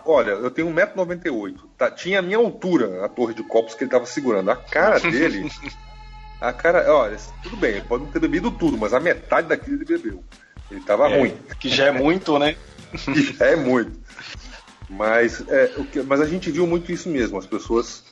[0.04, 1.54] olha, eu tenho 1,98m.
[1.76, 4.50] Tá, tinha a minha altura a torre de copos que ele tava segurando.
[4.50, 5.48] A cara dele.
[6.40, 6.92] a cara.
[6.92, 10.24] Olha, tudo bem, ele pode não ter bebido tudo, mas a metade daquilo ele bebeu.
[10.70, 11.34] Ele tava ruim.
[11.60, 12.56] Que já é muito, né?
[13.04, 13.92] Que já é muito.
[14.88, 18.04] Mas, é, o que- mas a gente viu muito isso mesmo, as pessoas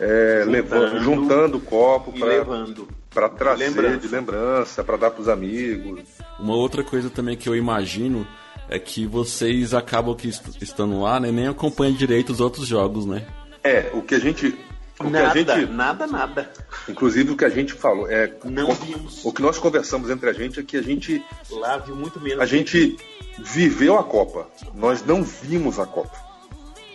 [0.00, 0.50] é, Juntando.
[0.50, 2.88] levando, juntando copo pra- levando.
[3.10, 3.96] pra trazer lembrança.
[3.98, 6.00] de lembrança, pra dar pros amigos.
[6.40, 8.26] Uma outra coisa também que eu imagino
[8.68, 13.06] é que vocês acabam que est- estando lá, né, nem acompanham direito os outros jogos,
[13.06, 13.24] né?
[13.62, 14.58] É, o que a gente.
[15.00, 15.72] O que Nada, a gente.
[15.72, 16.50] nada, nada.
[16.88, 18.08] Inclusive o que a gente falou.
[18.08, 19.24] É, Não o, vimos.
[19.24, 21.24] o que nós conversamos entre a gente é que a gente.
[21.50, 22.40] Lá viu muito menos.
[22.40, 22.96] A gente
[23.38, 24.48] viveu a Copa.
[24.72, 26.16] Nós não vimos a Copa.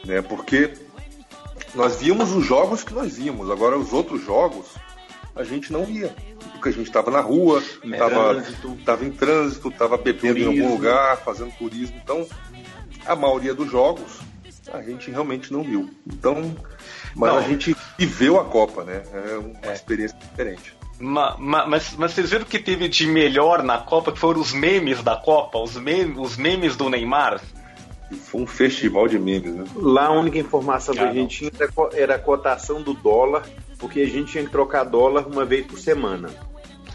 [0.05, 0.21] Né?
[0.21, 0.73] Porque
[1.75, 3.51] nós víamos os jogos que nós víamos.
[3.51, 4.67] Agora os outros jogos
[5.35, 6.15] a gente não via.
[6.53, 10.63] Porque a gente estava na rua, estava em trânsito, estava bebendo em Turismo.
[10.63, 11.99] algum lugar, fazendo turismo.
[12.03, 12.27] Então,
[13.05, 14.19] a maioria dos jogos
[14.73, 15.89] a gente realmente não viu.
[16.05, 16.55] Então,
[17.15, 17.39] mas Não.
[17.39, 19.01] a gente viveu a Copa, né?
[19.13, 19.37] É
[19.67, 20.73] uma experiência diferente.
[20.99, 24.41] Ma- ma- mas, mas vocês viram o que teve de melhor na Copa, que foram
[24.41, 27.39] os memes da Copa, os, mem os memes do Neymar?
[28.25, 29.63] Foi um festival de memes, né?
[29.75, 32.93] Lá a única informação que Ah, a gente tinha era co- era a cotação do
[32.93, 33.43] dólar,
[33.77, 36.29] porque a gente tinha que trocar dólar uma vez por semana.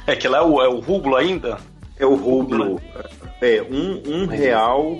[0.06, 1.58] É que lá é o, é o rublo ainda?
[1.98, 2.80] É o rublo.
[3.40, 4.98] É, um, um real,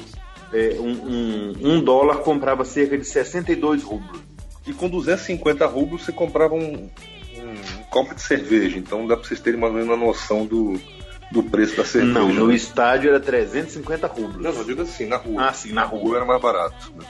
[0.52, 4.20] é, um, um, um dólar comprava cerca de 62 rublos.
[4.66, 6.88] E com 250 rublos você comprava um,
[7.36, 8.78] um copo de cerveja.
[8.78, 10.80] Então dá pra vocês terem mais ou menos uma noção do,
[11.30, 12.12] do preço da cerveja.
[12.12, 12.54] Não, no né?
[12.54, 14.42] estádio era 350 rublos.
[14.42, 15.48] Não, eu digo assim, na rua.
[15.48, 16.92] Ah, sim, na Na rua era mais barato.
[16.96, 17.04] né?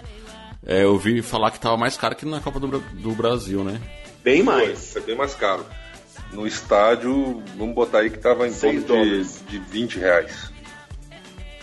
[0.67, 3.81] É, eu ouvi falar que tava mais caro que na Copa do, do Brasil, né?
[4.23, 4.93] Bem mais.
[4.93, 5.65] foi bem mais caro.
[6.33, 10.51] No estádio, vamos botar aí que tava em torno de, de 20 reais.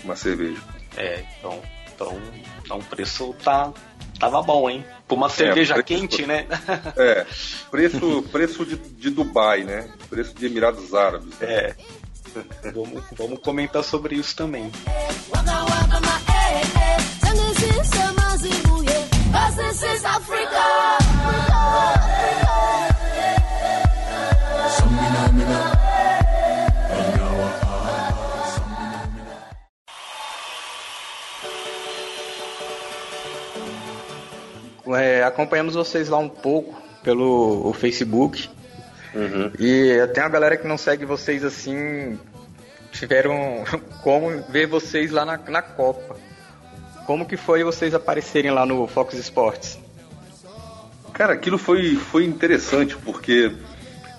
[0.04, 0.62] Uma cerveja.
[0.96, 1.60] É, então,
[1.94, 2.22] então,
[2.64, 3.74] então o preço tá,
[4.22, 4.86] tava bom, hein?
[5.08, 6.46] Por uma cerveja preço- quente, né?
[6.96, 7.26] É,
[7.70, 9.90] preço, preço de, de Dubai, né?
[10.10, 11.38] Preço de Emirados Árabes.
[11.40, 11.48] né?
[11.50, 11.76] É.
[12.74, 14.72] Vamos, vamos comentar sobre isso também.
[19.58, 21.01] This is Africa.
[34.96, 38.50] É, acompanhamos vocês lá um pouco pelo o Facebook.
[39.60, 42.18] E tem uma galera que não segue vocês assim.
[42.92, 43.64] Tiveram
[44.04, 46.16] como ver vocês lá na, na Copa.
[47.06, 49.80] Como que foi vocês aparecerem lá no Fox Sports?
[51.14, 53.52] Cara, aquilo foi, foi interessante, porque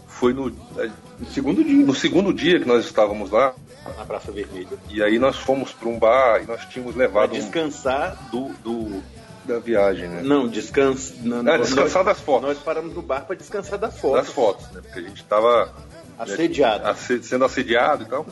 [0.07, 1.87] foi no, No segundo dia.
[1.87, 3.55] no segundo dia que nós estávamos lá,
[3.99, 4.69] Na Praça Vermelha.
[4.91, 8.49] e aí nós fomos para um bar e nós tínhamos Pra levado um, descansar do.
[8.63, 9.03] do...
[9.45, 10.23] da viagem, né?
[10.23, 11.15] Não, descansa.
[11.23, 12.49] Não, Ah, descansar nós, das fotos.
[12.49, 14.27] Nós paramos no bar para descansar das fotos.
[14.27, 14.81] Das fotos, né?
[14.83, 15.73] Porque a gente estava
[16.19, 16.87] Assediado.
[16.87, 18.27] asse- sendo assediado e tal.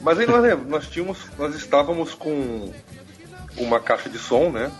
[0.00, 2.72] Mas aí nós, nós tínhamos, nós estávamos com
[3.56, 4.70] uma caixa de som, né?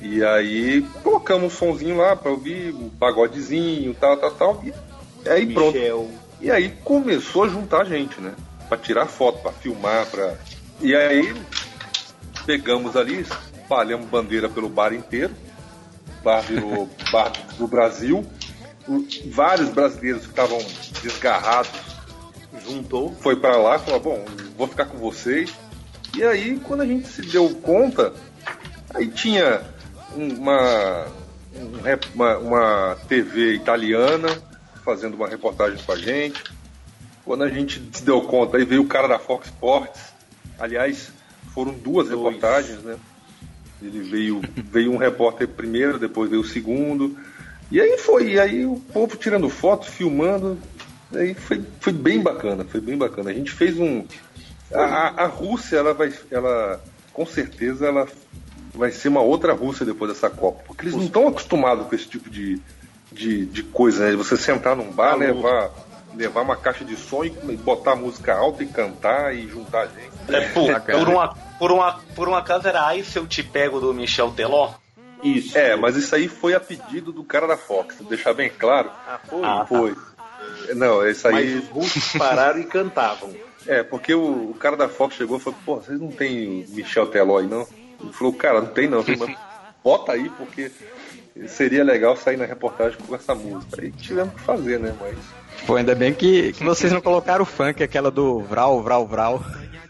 [0.00, 4.64] E aí colocamos um sonzinho lá para ouvir, um pagodezinho, tal, tal, tal.
[5.24, 5.74] E aí pronto.
[5.78, 6.10] Michel.
[6.40, 8.34] E aí começou a juntar gente, né?
[8.68, 10.34] Pra tirar foto, pra filmar, pra.
[10.80, 11.34] E aí
[12.44, 13.24] pegamos ali,
[13.64, 15.34] espalhamos bandeira pelo bar inteiro.
[16.22, 18.24] Bar virou bar do Brasil.
[19.26, 20.58] Vários brasileiros que estavam
[21.02, 21.70] desgarrados
[22.66, 23.14] Juntou.
[23.20, 24.24] foi pra lá, falou, bom,
[24.56, 25.52] vou ficar com vocês.
[26.16, 28.12] E aí, quando a gente se deu conta,
[28.94, 29.62] aí tinha
[30.14, 31.06] um- uma,
[31.56, 31.72] um
[32.14, 34.28] uma, uma TV italiana
[34.84, 36.42] fazendo uma reportagem com a gente.
[37.24, 40.00] Quando a gente se deu conta, aí veio o cara da Fox Sports.
[40.58, 41.10] Aliás,
[41.54, 42.18] foram duas Dois.
[42.22, 42.96] reportagens, né?
[43.86, 47.16] Ele veio, veio um repórter primeiro, depois veio o segundo.
[47.70, 50.58] E aí foi, e aí o povo tirando foto, filmando.
[51.14, 53.30] Aí foi, foi bem bacana, foi bem bacana.
[53.30, 54.04] A gente fez um.
[54.72, 56.12] A, a- a Rússia, ela vai.
[56.30, 56.80] Ela,
[57.12, 58.08] com certeza, ela
[58.74, 60.62] vai ser uma outra Rússia depois dessa Copa.
[60.66, 62.60] Porque eles não estão acostumados com esse tipo de,
[63.12, 64.10] de, de coisa, né?
[64.10, 65.34] De Você sentar num bar, Calor.
[65.36, 65.70] levar,
[66.16, 70.34] levar uma caixa de som e botar música alta e cantar e juntar gente.
[70.34, 70.98] É, por, Bacana.
[70.98, 74.30] por, uma, por, uma, por um acaso era Ai Se Eu Te Pego do Michel
[74.32, 74.74] Teló?
[75.22, 75.56] Isso.
[75.56, 78.90] É, mas isso aí foi a pedido do cara da Fox, deixar bem claro.
[79.06, 79.40] Ah, foi?
[79.42, 79.96] Ah, Foi.
[80.74, 81.34] Não, isso aí.
[81.34, 83.34] Mas os russos pararam e cantavam.
[83.66, 86.74] É, porque o, o cara da Fox chegou e falou, pô, vocês não tem o
[86.74, 87.66] Michel Teló aí, não?
[88.00, 89.02] Ele falou, cara, não tem não.
[89.02, 89.38] Falei, mas
[89.82, 90.70] bota aí, porque
[91.46, 93.80] seria legal sair na reportagem com essa música.
[93.80, 94.94] Aí tivemos que fazer, né?
[95.00, 95.16] Mas.
[95.66, 99.42] Pô, ainda bem que, que vocês não colocaram o funk, aquela do Vral, Vral, Vral.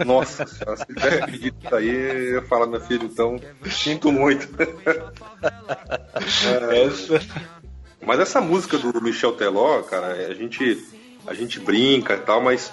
[0.04, 3.40] Nossa senhora, se tivesse pedido isso aí, eu ia falar, meu filho, então,
[3.70, 4.48] sinto muito.
[5.42, 7.24] É,
[8.04, 10.84] Mas essa música do Michel Teló, cara, a gente,
[11.26, 12.72] a gente brinca e tal, mas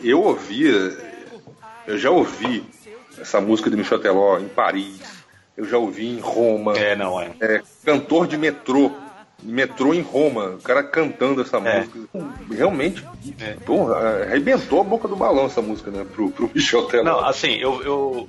[0.00, 0.96] eu ouvia,
[1.86, 2.64] eu já ouvi
[3.18, 5.00] essa música do Michel Teló em Paris,
[5.56, 6.76] eu já ouvi em Roma.
[6.76, 7.34] É, não é.
[7.40, 8.92] É, cantor de metrô.
[9.46, 11.78] Metrô em Roma, o cara cantando essa É.
[11.80, 11.98] música.
[12.50, 13.04] Realmente,
[13.64, 16.04] porra, arrebentou a boca do balão essa música, né?
[16.14, 17.04] Pro, pro Michel Teló.
[17.04, 18.28] Não, assim, eu, eu,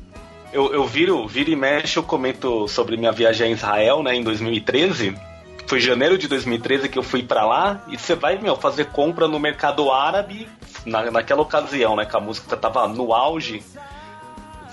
[0.53, 4.23] eu, eu viro, viro e mexe, eu comento sobre minha viagem a Israel, né, em
[4.23, 5.15] 2013.
[5.65, 9.27] Foi janeiro de 2013 que eu fui pra lá, e você vai, meu, fazer compra
[9.27, 10.47] no mercado árabe,
[10.85, 13.61] na, naquela ocasião, né, que a música tava no auge.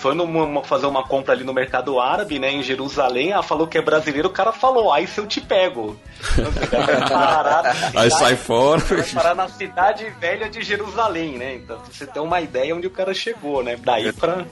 [0.04, 3.78] Foi numa, fazer uma compra ali no mercado árabe, né, em Jerusalém, ela falou que
[3.78, 5.98] é brasileiro, o cara falou, aí se eu te pego.
[6.34, 6.66] Então, você
[7.08, 8.82] parar Aí sai fora.
[8.82, 11.54] vai parar na cidade velha de Jerusalém, né?
[11.54, 13.76] Então você ter uma ideia onde o cara chegou, né?
[13.82, 14.44] Daí pra.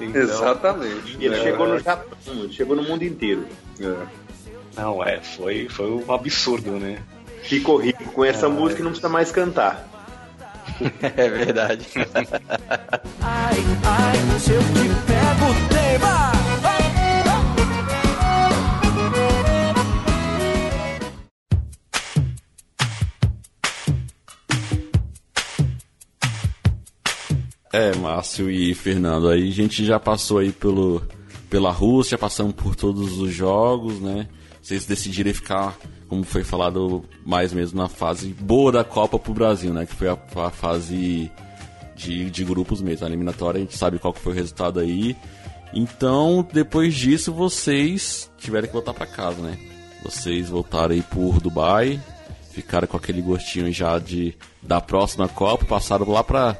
[0.00, 1.16] Então, Exatamente.
[1.18, 3.48] E ele É, chegou no Japão, ele chegou no mundo inteiro.
[3.80, 4.06] é.
[4.80, 7.02] Não, é, foi, foi um absurdo, né?
[7.42, 9.84] Ficou rico com essa música e não precisa mais cantar.
[11.02, 11.86] É verdade.
[13.20, 16.30] Ai, ai, se eu te pego, tema!
[27.72, 31.00] É, Márcio e Fernando, aí a gente já passou aí pelo,
[31.48, 34.26] pela Rússia, passamos por todos os jogos, né?
[34.60, 35.78] Vocês decidiram ficar,
[36.10, 39.86] como foi falado, mais mesmo na fase boa da Copa pro Brasil, né?
[39.86, 41.30] Que foi a, a fase
[41.94, 45.16] de, de grupos mesmo, a eliminatória, a gente sabe qual foi o resultado aí.
[45.72, 49.56] Então, depois disso, vocês tiveram que voltar para casa, né?
[50.02, 52.00] Vocês voltaram aí por Dubai,
[52.50, 56.56] ficaram com aquele gostinho já de da próxima Copa, passaram lá pra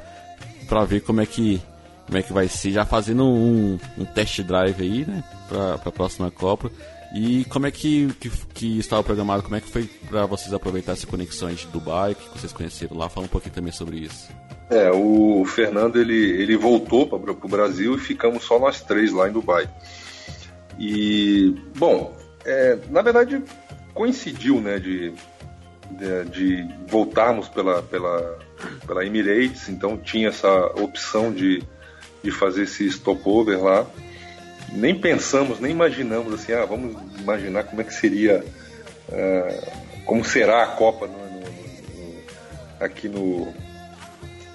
[0.87, 1.61] ver como é que
[2.05, 5.91] como é que vai ser, já fazendo um, um test drive aí, né, pra, pra
[5.91, 6.71] próxima Copa.
[7.13, 10.93] E como é que, que, que estava programado, como é que foi pra vocês aproveitar
[10.93, 13.09] essa conexão de Dubai, que vocês conheceram lá?
[13.09, 14.29] Fala um pouquinho também sobre isso.
[14.69, 19.27] É, o Fernando ele, ele voltou para o Brasil e ficamos só nós três lá
[19.27, 19.69] em Dubai.
[20.79, 23.43] E, bom, é, na verdade
[23.93, 25.13] coincidiu, né, de,
[25.91, 28.39] de, de voltarmos pela, pela,
[28.87, 31.61] pela Emirates, então tinha essa opção de,
[32.23, 33.85] de fazer esse stopover lá.
[34.69, 38.43] Nem pensamos, nem imaginamos assim, ah, vamos imaginar como é que seria,
[39.11, 42.21] ah, como será a Copa no- no- no-
[42.79, 43.53] aqui no,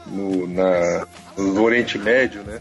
[0.07, 2.61] no, na, no Oriente Médio, né?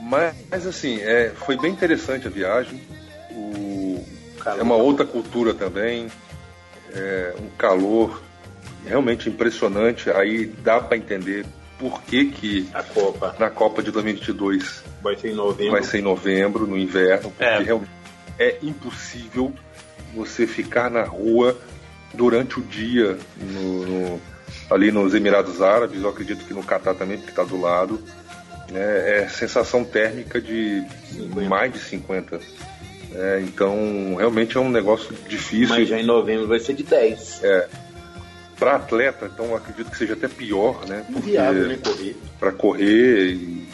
[0.00, 2.80] Mas, mas, assim, é, foi bem interessante a viagem.
[3.30, 4.04] O,
[4.46, 6.08] é uma outra cultura também,
[6.92, 8.22] é um calor
[8.86, 10.10] realmente impressionante.
[10.10, 11.46] Aí dá para entender
[11.78, 15.72] por que, que A Copa na Copa de 2022 vai ser em novembro.
[15.72, 17.58] vai ser em novembro, no inverno, porque É.
[17.58, 17.90] realmente
[18.38, 19.52] é impossível
[20.14, 21.56] você ficar na rua
[22.12, 24.20] durante o dia no- no-
[24.70, 28.00] ali nos Emirados Árabes, eu acredito que no Catar também, porque está do lado.
[28.70, 30.82] né, é sensação térmica de
[31.46, 32.40] mais de 50.
[33.14, 35.68] É, então, realmente é um negócio difícil.
[35.76, 37.40] Mas já em novembro vai ser de 10.
[38.58, 41.04] Para atleta, então eu acredito que seja até pior, né?
[41.08, 42.16] Inviável, né, correr.
[42.38, 43.68] para correr e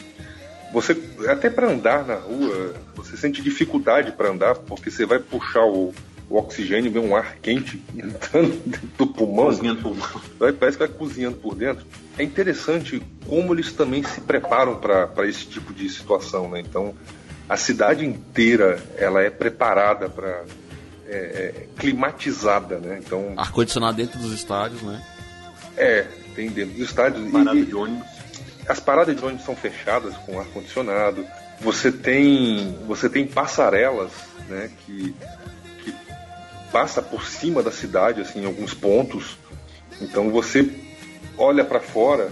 [0.72, 0.97] você
[1.28, 5.93] até para andar na rua você sente dificuldade para andar porque você vai puxar o,
[6.28, 10.09] o oxigênio vem um ar quente entrando dentro do pulmão Cozinhando pulmão.
[10.39, 11.85] vai, parece que vai cozinhando por dentro
[12.16, 16.95] é interessante como eles também se preparam para esse tipo de situação né então
[17.49, 20.45] a cidade inteira ela é preparada para
[21.11, 25.03] é, é, climatizada né então Ar-condicionado dentro dos estádios, né?
[25.77, 28.07] é tem dentro dos estádios Parada e- de ônibus.
[28.69, 31.25] as paradas de ônibus são fechadas com ar condicionado.
[31.61, 34.11] Você tem você tem passarelas,
[34.49, 35.15] né, que,
[35.85, 35.95] que
[36.73, 39.37] passa por cima da cidade, assim, em alguns pontos.
[40.01, 40.71] Então você
[41.37, 42.31] olha para fora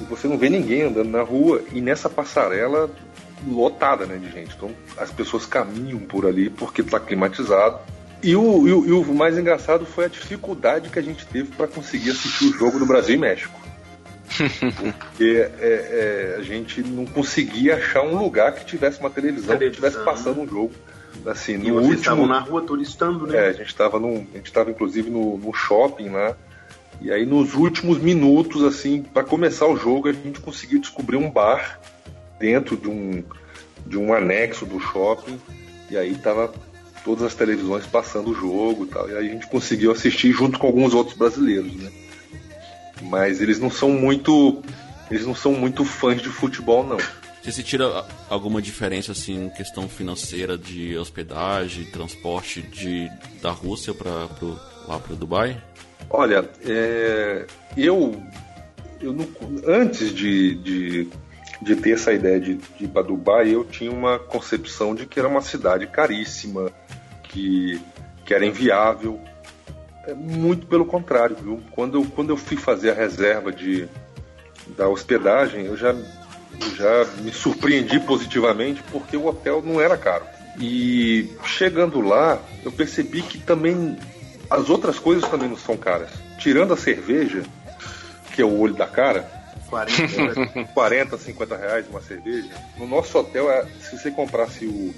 [0.00, 2.88] e você não vê ninguém andando na rua e nessa passarela
[3.46, 4.54] lotada, né, de gente.
[4.56, 7.78] Então as pessoas caminham por ali porque está climatizado.
[8.22, 11.50] E o, e o- e o mais engraçado foi a dificuldade que a gente teve
[11.54, 13.60] para conseguir assistir o jogo do Brasil e México
[14.98, 19.64] porque é, é, a gente não conseguia achar um lugar que tivesse uma televisão, que
[19.64, 20.72] estivesse passando um jogo.
[21.26, 22.34] Assim, E no vocês estavam último.
[22.34, 23.36] na rua turistando, né?
[23.36, 26.36] É, a gente estava num, a gente estava inclusive no, no shopping lá
[27.00, 31.30] E aí nos últimos minutos, assim, para começar o jogo, a gente conseguiu descobrir um
[31.30, 31.78] bar
[32.40, 33.22] dentro de um,
[33.86, 35.38] de um anexo do shopping.
[35.90, 36.52] E aí tava
[37.04, 39.08] todas as televisões passando o jogo e tal.
[39.10, 41.90] E aí a gente conseguiu assistir junto com alguns outros brasileiros, né?
[43.02, 44.62] Mas eles não são muito.
[45.10, 46.96] Eles não são muito fãs de futebol, não.
[47.42, 53.10] Você se tira alguma diferença assim em questão financeira de hospedagem, transporte de
[53.42, 54.10] da Rússia para
[54.88, 55.62] lá para Dubai?
[56.08, 57.44] Olha, é,
[57.76, 58.18] eu,
[59.00, 59.28] eu não-
[59.66, 61.08] antes de, de,
[61.60, 65.18] de ter essa ideia de, de ir para Dubai, eu tinha uma concepção de que
[65.18, 66.72] era uma cidade caríssima,
[67.34, 67.80] que,
[68.24, 69.20] que era inviável.
[70.06, 71.60] É muito pelo contrário, viu?
[71.72, 73.88] Quando eu, quando eu fui fazer a reserva de,
[74.76, 80.24] da hospedagem, eu já, eu já me surpreendi positivamente porque o hotel não era caro.
[80.58, 83.98] E chegando lá, eu percebi que também
[84.48, 86.10] as outras coisas também não são caras.
[86.38, 87.42] Tirando a cerveja,
[88.32, 89.28] que é o olho da cara,
[89.68, 92.48] 40 40, 50 reais uma cerveja.
[92.76, 94.94] No nosso hotel, é, se você comprasse o,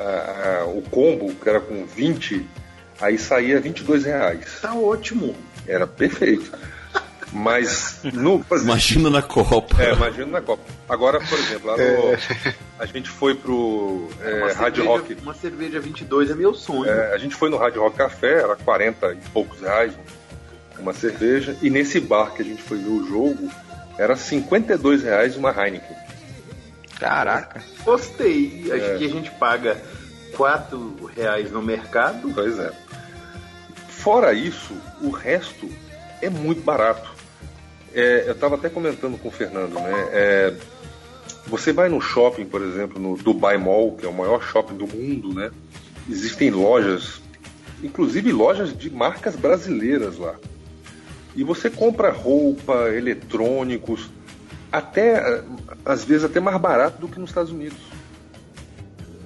[0.00, 2.46] a- a- o combo, que era com 20,
[3.00, 4.58] aí saía 22 reais.
[4.60, 5.34] Tá ótimo.
[5.66, 6.50] Era perfeito.
[7.32, 8.44] Mas no.
[8.62, 9.80] Imagina na Copa.
[9.80, 10.62] É, imagina na Copa.
[10.88, 12.18] Agora, por exemplo, lá no,
[12.78, 15.16] a gente foi pro é, uma, Hard cerveja, Rock.
[15.22, 16.90] uma cerveja 22 é meu sonho.
[16.90, 19.92] É, a gente foi no Hard Rock Café, era 40 e poucos reais
[20.78, 21.56] uma cerveja.
[21.62, 23.48] E nesse bar que a gente foi ver o jogo,
[23.96, 25.96] era 52 reais uma Heineken.
[27.00, 27.62] Caraca.
[27.82, 28.70] Gostei.
[28.70, 28.98] Acho É.
[28.98, 29.80] que a gente paga
[30.36, 32.30] 4 reais no mercado.
[32.32, 32.70] Pois é.
[33.88, 35.68] Fora isso, o resto
[36.22, 37.10] é muito barato.
[37.92, 40.08] É, eu estava até comentando com o Fernando, né?
[40.12, 40.54] É,
[41.46, 44.86] você vai no shopping, por exemplo, no Dubai Mall, que é o maior shopping do
[44.86, 45.50] mundo, né?
[46.08, 47.20] Existem lojas,
[47.82, 50.34] inclusive lojas de marcas brasileiras lá.
[51.34, 54.08] E você compra roupa, eletrônicos,
[54.70, 55.42] até
[55.84, 57.78] às vezes até mais barato do que nos Estados Unidos.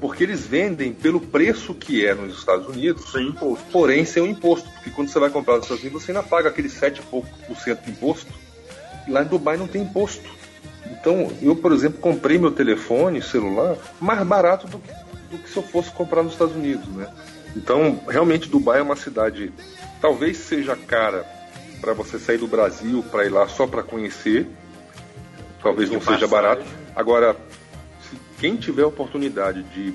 [0.01, 3.65] Porque eles vendem pelo preço que é nos Estados Unidos, Sem imposto.
[3.73, 4.69] porém sem o imposto.
[4.71, 7.29] Porque quando você vai comprar nos Estados Unidos, você ainda paga aquele 7 e pouco
[7.47, 8.31] por cento de imposto.
[9.07, 10.29] E lá em Dubai não tem imposto.
[10.91, 14.79] Então, eu, por exemplo, comprei meu telefone celular mais barato do,
[15.31, 17.09] do que se eu fosse comprar nos Estados Unidos, né?
[17.57, 19.53] Então, realmente, Dubai é uma cidade,
[20.01, 21.25] talvez seja cara
[21.81, 24.47] para você sair do Brasil para ir lá só para conhecer.
[25.65, 26.63] Talvez não seja barato.
[26.95, 27.35] Agora,
[28.03, 29.95] se quem tiver a oportunidade de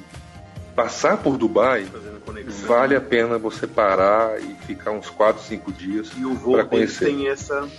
[0.76, 1.88] passar por Dubai,
[2.66, 7.06] vale a pena você parar e ficar uns 4, 5 dias E para conhecer.
[7.06, 7.70] tem essa.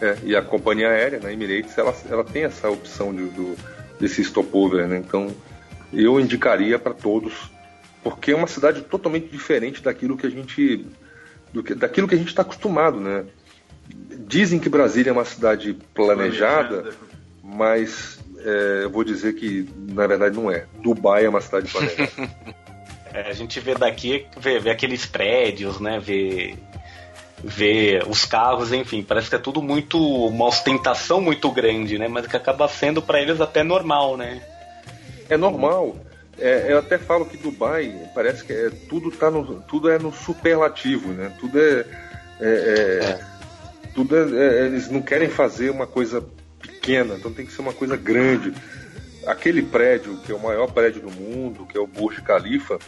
[0.00, 3.56] É, e a companhia aérea, na Emirates, ela, ela tem essa opção de, do,
[3.98, 4.98] desse stopover, né?
[4.98, 5.34] Então,
[5.92, 7.50] eu indicaria para todos,
[8.02, 10.84] porque é uma cidade totalmente diferente daquilo que a gente,
[11.50, 13.24] do que, daquilo que a gente está acostumado, né?
[14.26, 16.92] Dizem que Brasília é uma cidade planejada,
[17.46, 20.66] mas é, eu vou dizer que na verdade não é.
[20.82, 22.10] Dubai é uma cidade planejada.
[23.14, 25.98] É, a gente vê daqui, vê, vê aqueles prédios, né?
[25.98, 26.54] Vê,
[27.42, 29.96] vê os carros, enfim, parece que é tudo muito.
[30.26, 32.08] uma ostentação muito grande, né?
[32.08, 34.42] Mas que acaba sendo para eles até normal, né?
[35.30, 35.96] É normal.
[36.38, 40.12] É, eu até falo que Dubai parece que é, tudo tá no, tudo é no
[40.12, 41.32] superlativo, né?
[41.40, 41.86] Tudo é,
[42.38, 43.20] é- é-
[43.94, 46.22] tudo é, é- eles não querem fazer uma coisa
[46.86, 48.52] pequena, então tem que ser uma coisa grande.
[49.26, 52.78] Aquele prédio que é o maior prédio do mundo, que é o Burj Khalifa,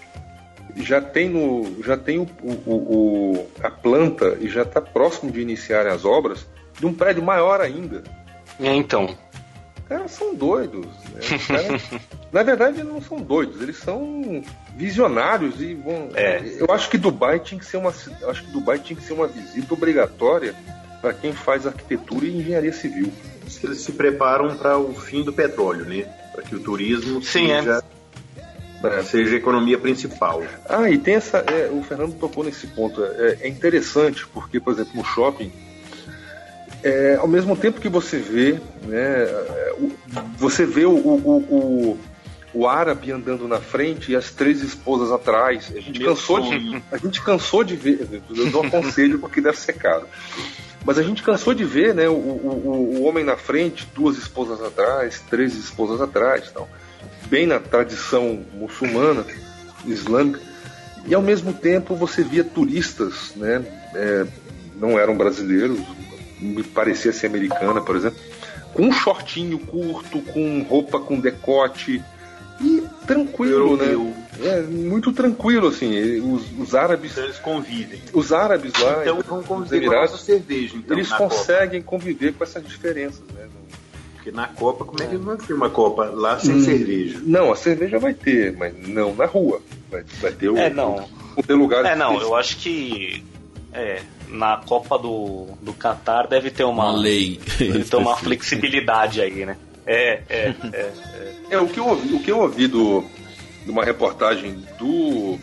[0.76, 5.40] já tem no já tem o, o- o- a planta e já está próximo de
[5.40, 6.46] iniciar as obras
[6.78, 8.04] de um prédio maior ainda.
[8.60, 9.16] É, então.
[9.88, 10.86] caras são doidos.
[11.12, 11.20] né?
[11.48, 11.82] Caras,
[12.30, 14.42] na verdade, eles não são doidos, eles são
[14.76, 16.10] visionários e vão.
[16.14, 16.40] É.
[16.60, 19.26] Eu acho que Dubai tinha que ser uma, acho que Dubai tinha que ser uma
[19.26, 20.54] visita obrigatória
[21.00, 23.10] para quem faz arquitetura e engenharia civil.
[23.48, 26.04] Diz que Eles se preparam para o fim do petróleo, né?
[26.32, 27.58] Para que o turismo Sim, é.
[27.62, 27.82] seja,
[28.84, 29.02] É.
[29.02, 30.42] seja a economia principal.
[30.68, 31.38] Ah, e tem essa.
[31.38, 33.02] é, o Fernando tocou nesse ponto.
[33.04, 35.50] É, é interessante porque, por exemplo, no shopping,
[36.82, 38.52] é, ao mesmo tempo que você vê,
[38.84, 39.26] né,
[39.78, 39.92] o-
[40.36, 41.98] você vê o, o, o,
[42.54, 45.72] o- árabe andando na frente e as três esposas atrás.
[45.74, 46.82] A gente Meu cansou de, sonho.
[46.92, 48.06] a gente cansou de ver.
[48.30, 50.06] Eu não aconselho porque deve ser caro.
[50.84, 54.62] Mas a gente cansou de ver, né, o, o, o- homem na frente, duas esposas
[54.62, 56.68] atrás, três esposas atrás, tal.
[57.26, 59.24] Bem na tradição muçulmana,
[59.84, 60.40] islâmica.
[61.06, 63.62] E ao mesmo tempo você via turistas, né,
[63.94, 64.26] é,
[64.80, 65.78] não eram brasileiros,
[66.40, 68.18] me parecia ser americana, por exemplo,
[68.72, 72.02] com um shortinho curto, com roupa com decote
[72.60, 73.86] e tranquilo, né?
[74.42, 76.20] É muito tranquilo, assim.
[76.20, 77.12] Os, os árabes.
[77.12, 78.00] Então eles convivem.
[78.12, 79.02] Os árabes lá.
[79.02, 81.34] Então vão conviver com a Emirados, cerveja, então, eles na Copa.
[81.34, 83.46] conseguem conviver com essas diferenças, né?
[84.14, 87.20] Porque na Copa, como é que vai ter uma Copa lá sem Hum, cerveja?
[87.24, 89.60] Não, a cerveja vai ter, mas não na rua.
[89.90, 90.56] Vai, vai ter o.
[90.56, 91.08] É, não.
[91.34, 93.24] Vão ter lugares É, não, eu acho que
[93.72, 97.40] é, na Copa do, do Qatar deve ter uma, Uma lei.
[97.58, 99.56] Deve ter uma flexibilidade aí, né?
[99.86, 100.92] É, é, é.
[101.50, 103.02] É, o que eu ouvi, o que eu ouvi do,
[103.68, 105.38] de uma reportagem do,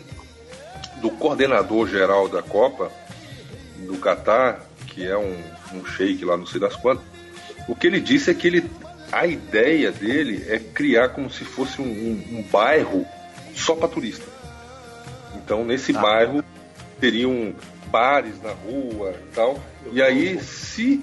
[1.00, 2.90] do coordenador geral da Copa,
[3.78, 5.38] do Catar, que é um,
[5.72, 7.04] um sheik lá não sei das quantas,
[7.68, 8.68] o que ele disse é que ele,
[9.12, 13.06] a ideia dele é criar como se fosse um, um- um bairro
[13.54, 14.26] só para turista.
[15.36, 16.42] Então nesse bairro
[17.00, 17.54] teriam
[17.92, 19.56] bares na rua e tal.
[19.92, 21.00] E aí, se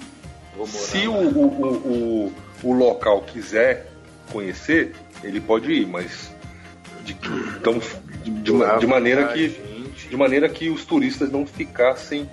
[0.68, 2.34] se o, o, o,
[2.64, 3.90] o local quiser
[4.30, 4.94] conhecer,
[5.24, 6.33] ele pode ir, mas
[7.04, 7.16] de,
[7.60, 7.80] então,
[8.24, 9.74] de, de de maneira que
[10.10, 12.30] de maneira que os turistas não ficassem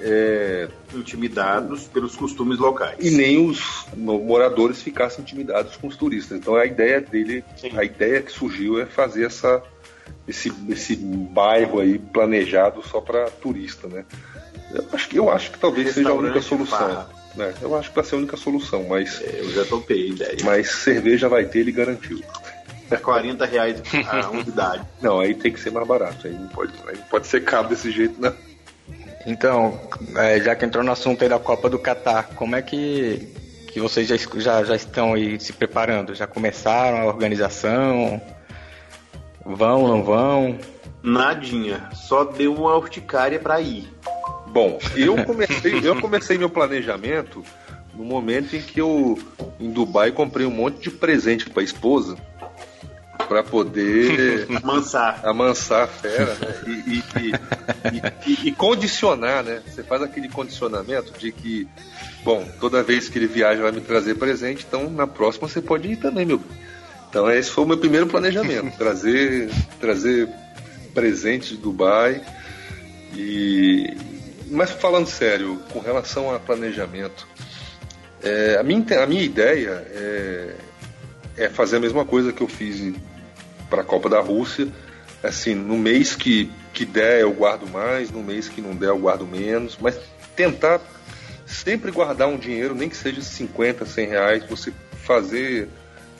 [0.00, 2.96] é, intimidados pelos costumes locais.
[3.00, 6.38] e nem os mo- moradores ficassem intimidados com os turistas.
[6.38, 7.70] Então a ideia dele, Sim.
[7.76, 9.62] a ideia que surgiu é fazer essa
[10.26, 14.04] esse, esse bairro aí planejado só para turista, né?
[14.72, 17.06] Eu acho que eu acho que talvez seja a única solução.
[17.36, 17.52] né?
[17.60, 20.36] Eu acho que vai ser a única solução, mas É, Eu já topei a ideia.
[20.44, 22.20] mas cerveja vai ter, ele garantiu.
[23.00, 24.84] 40 reais a unidade.
[25.00, 26.26] Não, aí tem que ser mais barato.
[26.26, 28.34] Aí não pode, aí não pode ser caro desse jeito, não.
[29.26, 29.80] Então,
[30.16, 33.32] é, já que entrou no assunto aí da Copa do Catar, como é que,
[33.72, 36.14] que vocês já, já, já estão aí se preparando?
[36.14, 38.20] Já começaram a organização?
[39.44, 40.58] Vão, não vão?
[41.02, 41.88] Nadinha.
[41.92, 43.88] Só deu uma urticária pra ir.
[44.48, 47.42] Bom, eu comecei, eu comecei meu planejamento
[47.94, 49.18] no momento em que eu,
[49.58, 52.16] em Dubai, comprei um monte de presente para a esposa
[53.28, 55.20] para poder Mansar.
[55.24, 56.54] amansar a fera né?
[56.66, 59.62] e, e- e- e- condicionar, né?
[59.66, 61.68] Você faz aquele condicionamento de que,
[62.24, 65.88] bom, toda vez que ele viaja vai me trazer presente, então na próxima você pode
[65.88, 66.40] ir também, meu.
[67.10, 70.28] Então esse foi o meu primeiro planejamento, trazer, trazer
[70.92, 72.20] presentes de Dubai
[73.14, 73.96] e
[74.50, 77.26] mas falando sério, com relação a planejamento,
[78.22, 80.54] é, a, minha, a minha ideia é,
[81.36, 82.94] é fazer a mesma coisa que eu fiz
[83.68, 84.68] para a Copa da Rússia.
[85.22, 88.98] Assim, no mês que, que der eu guardo mais, no mês que não der eu
[88.98, 89.98] guardo menos, mas
[90.36, 90.80] tentar
[91.46, 94.72] sempre guardar um dinheiro, nem que seja 50, 100 reais, você
[95.02, 95.68] fazer,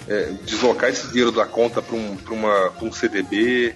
[0.09, 3.75] é, deslocar esse dinheiro da conta para um, uma, um CDB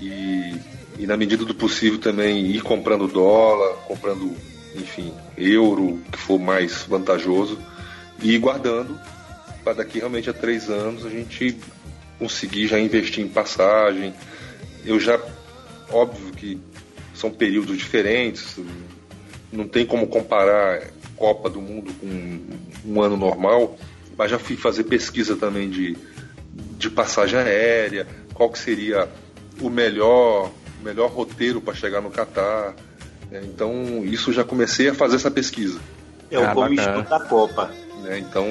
[0.00, 0.56] e,
[0.98, 4.34] e, na medida do possível, também ir comprando dólar, comprando,
[4.74, 7.58] enfim, euro, que for mais vantajoso,
[8.20, 8.98] e ir guardando
[9.62, 11.56] para daqui realmente a três anos a gente
[12.22, 14.14] conseguir já investir em passagem.
[14.84, 15.18] Eu já,
[15.90, 16.60] óbvio que
[17.14, 18.56] são períodos diferentes,
[19.52, 20.82] não tem como comparar
[21.16, 22.40] Copa do Mundo com
[22.92, 23.76] um ano normal,
[24.16, 25.96] mas já fui fazer pesquisa também de,
[26.78, 29.08] de passagem aérea, qual que seria
[29.60, 30.50] o melhor,
[30.82, 32.74] melhor roteiro para chegar no Catar.
[33.30, 33.40] né?
[33.44, 35.80] Então, isso já comecei a fazer essa pesquisa.
[36.30, 37.70] É o Ah, comichão da Copa.
[38.02, 38.18] Né?
[38.18, 38.46] Então,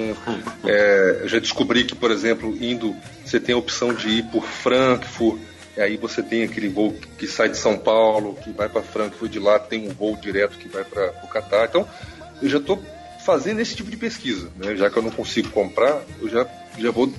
[0.66, 4.44] é, eu já descobri que, por exemplo, indo, você tem a opção de ir por
[4.44, 5.40] Frankfurt,
[5.78, 9.32] e aí você tem aquele voo que sai de São Paulo, que vai para Frankfurt,
[9.32, 11.66] de lá tem um voo direto que vai para o Catar.
[11.66, 11.88] Então,
[12.42, 12.84] eu já estou
[13.26, 14.76] fazendo esse tipo de pesquisa, né?
[14.76, 16.48] já que eu não consigo comprar, eu já,
[16.78, 17.14] já vou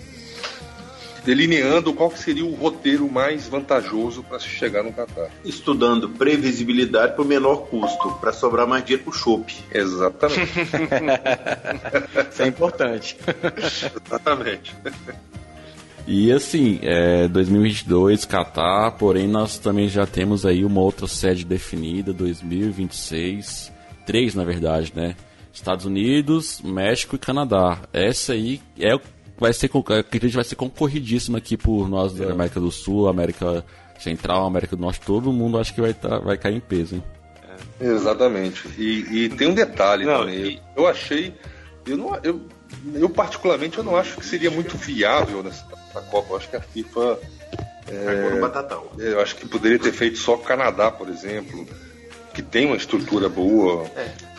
[1.24, 5.30] delineando qual que seria o roteiro mais vantajoso para se chegar no Catar.
[5.44, 9.54] Estudando previsibilidade por menor custo, para sobrar mais dinheiro pro chopp.
[9.72, 10.52] Exatamente,
[12.32, 13.16] Isso é importante.
[14.06, 14.74] exatamente.
[16.06, 22.12] E assim, é 2022, Catar, porém nós também já temos aí uma outra sede definida,
[22.12, 23.70] 2026,
[24.04, 25.14] três na verdade, né?
[25.52, 27.78] Estados Unidos, México e Canadá.
[27.92, 29.00] Essa aí é o-
[29.42, 33.08] vai ser con- acredito que vai ser concorridíssima aqui por nós da América do Sul,
[33.08, 33.64] América
[33.98, 37.04] Central, América do Norte, todo mundo acho que vai tá, vai cair em peso, hein?
[37.80, 38.66] Exatamente.
[38.78, 40.36] E, e tem um detalhe Não, também.
[40.54, 41.34] e- Eu achei.
[41.86, 42.40] Eu, não, eu,
[42.94, 45.64] eu, particularmente, eu não acho que seria muito viável nessa
[46.10, 46.32] Copa.
[46.32, 47.18] Eu acho que a FIFA.
[48.36, 48.84] O Batatão.
[48.98, 51.66] Eu acho que poderia ter feito só o Canadá, por exemplo,
[52.32, 53.84] que tem uma estrutura boa.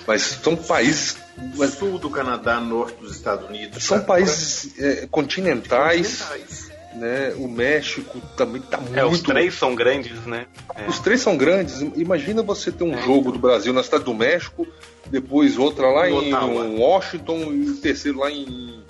[0.08, 1.18] Mas são países.
[1.56, 3.84] Mas Sul do Canadá, norte dos Estados Unidos.
[3.84, 4.06] são tá?
[4.06, 6.22] países é, continentais.
[6.22, 6.74] Continentais.
[6.96, 7.34] Né?
[7.38, 8.96] O México também está muito.
[8.98, 10.46] É, os três são grandes, né?
[10.76, 10.88] É.
[10.88, 11.82] Os três são grandes.
[11.96, 14.68] Imagina você ter um jogo do Brasil na cidade do México,
[15.08, 16.64] depois outra lá Em em, Ottawa.
[16.78, 18.84] Washington e o terceiro lá em,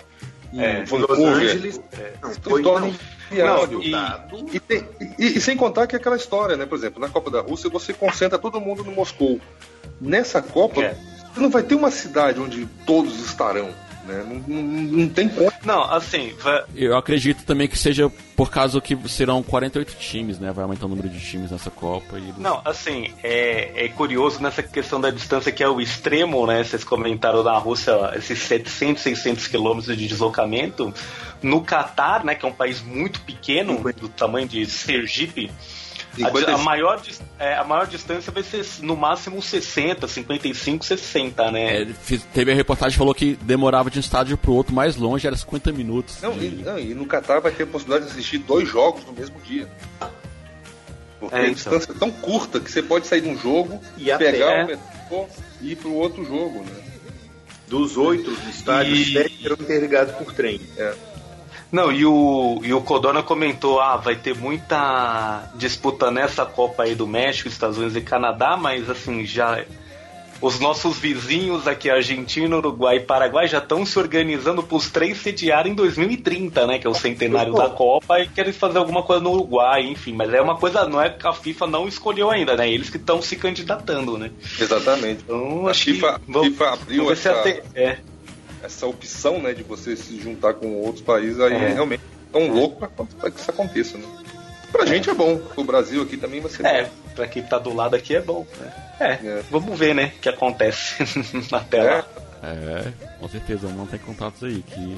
[0.54, 1.18] É, Vancouver.
[1.18, 1.80] Los Angeles,
[2.22, 2.94] não, foi torna não,
[3.32, 3.80] inviável.
[3.82, 4.86] e- E, tem-
[5.18, 6.66] e- e sem contar que é aquela história, né?
[6.66, 9.40] Por exemplo, na Copa da Rússia você concentra todo mundo no Moscou.
[9.98, 10.94] Nessa Copa, É.
[11.36, 13.70] não vai ter uma cidade onde todos estarão.
[14.06, 14.22] Né?
[14.46, 14.62] Não, não,
[14.98, 15.50] não tem como.
[15.64, 20.52] Não, assim, vai- Eu acredito também que seja por causa que serão 48 times, né?
[20.52, 22.18] Vai aumentar o número de times nessa Copa.
[22.18, 26.62] E Não, assim, é, é curioso nessa questão da distância que é o extremo, né?
[26.62, 30.92] Vocês comentaram na Rússia esses 700, 600 quilômetros de deslocamento.
[31.42, 35.50] No Catar, né, que é um país muito pequeno, do tamanho de Sergipe,
[36.22, 37.02] a, a maior,
[37.38, 41.82] é, a maior distância vai ser no máximo 60, 55, 60, né?
[41.82, 44.96] É, fiz- teve a reportagem que falou que demorava de um estádio pro outro mais
[44.96, 46.18] longe, era 50 minutos.
[46.22, 49.12] Não, e, não, e no Catar vai ter a possibilidade de assistir dois jogos no
[49.12, 49.68] mesmo dia.
[51.18, 51.54] Porque É, a então.
[51.54, 54.64] distância é tão curta que você pode sair de um jogo, E pegar é.
[54.64, 55.26] o metrô
[55.62, 56.82] e ir pro outro jogo, né?
[57.66, 60.60] dos oito estádios, E- sete eram interligados por trem.
[61.74, 66.94] Não, e o, e o Codona comentou, ah, vai ter muita disputa nessa Copa aí
[66.94, 69.64] do México, Estados Unidos e Canadá, mas assim, já
[70.40, 75.18] os nossos vizinhos aqui, Argentina, Uruguai e Paraguai, já estão se organizando para os três
[75.18, 76.78] sediarem em 2030, né?
[76.78, 80.12] Que é o centenário da Copa, e querem fazer alguma coisa no Uruguai, enfim.
[80.12, 82.70] Mas é uma coisa, não é que a FIFA não escolheu ainda, né?
[82.70, 84.30] Eles que estão se candidatando, né?
[84.60, 85.22] Exatamente.
[85.24, 86.32] Então, A acho FIFA, que.
[86.32, 87.98] vamos- FIFA abriu vamos ver se essa, até- é.
[88.64, 91.68] Essa opção né, de você se juntar com outros países, aí É.
[91.74, 92.88] realmente tão louco
[93.20, 93.98] para que isso aconteça.
[93.98, 94.04] Né?
[94.72, 96.90] Pra gente é bom, pro Brasil aqui também vai ser É, bom.
[97.14, 98.46] pra quem tá do lado aqui é bom.
[98.58, 98.72] né?
[99.00, 99.42] É, É.
[99.50, 100.96] vamos ver, né, o que acontece
[101.52, 102.04] até lá.
[102.42, 104.62] É, com certeza, vamos manter contatos aí.
[104.66, 104.96] Que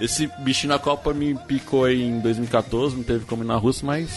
[0.00, 3.86] esse bichinho na Copa me picou aí em 2014, não teve como ir na Rússia,
[3.86, 4.10] mas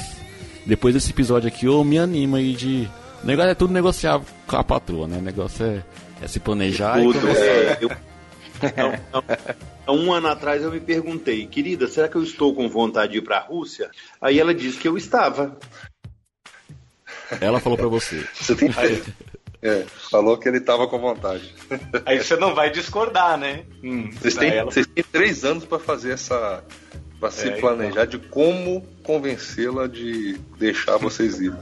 [0.66, 2.90] depois desse episódio aqui eu me animo aí de.
[3.24, 5.18] O negócio é tudo negociável com a patroa, né?
[5.18, 5.82] O negócio é,
[6.22, 7.42] é se planejar e Tudo, começar.
[7.42, 7.92] é, eu-
[8.62, 9.56] Há- há-
[9.86, 13.18] há um ano atrás eu me perguntei, querida, será que eu estou com vontade de
[13.20, 13.90] ir para a Rússia?
[14.22, 15.58] Aí ela disse que eu estava.
[17.42, 18.26] Ela falou pra você.
[18.34, 18.70] Você tem
[19.62, 21.54] É, falou que ele tava com vontade.
[22.06, 23.66] Aí você não vai discordar, né?
[23.84, 26.64] Hum, Vocês têm, ela- vocês têm três anos para fazer essa.
[27.20, 31.58] para se É, planejar de como convencê-la de deixar vocês irem.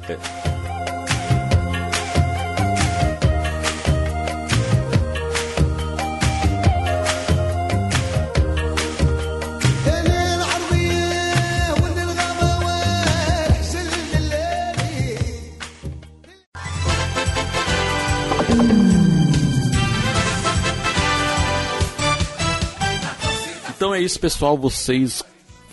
[24.05, 24.55] Isso, pessoal.
[24.55, 25.23] Vocês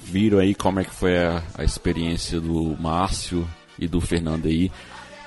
[0.03, 3.47] viram aí como é que foi a, a experiência do Márcio
[3.79, 4.73] e do Fernando aí.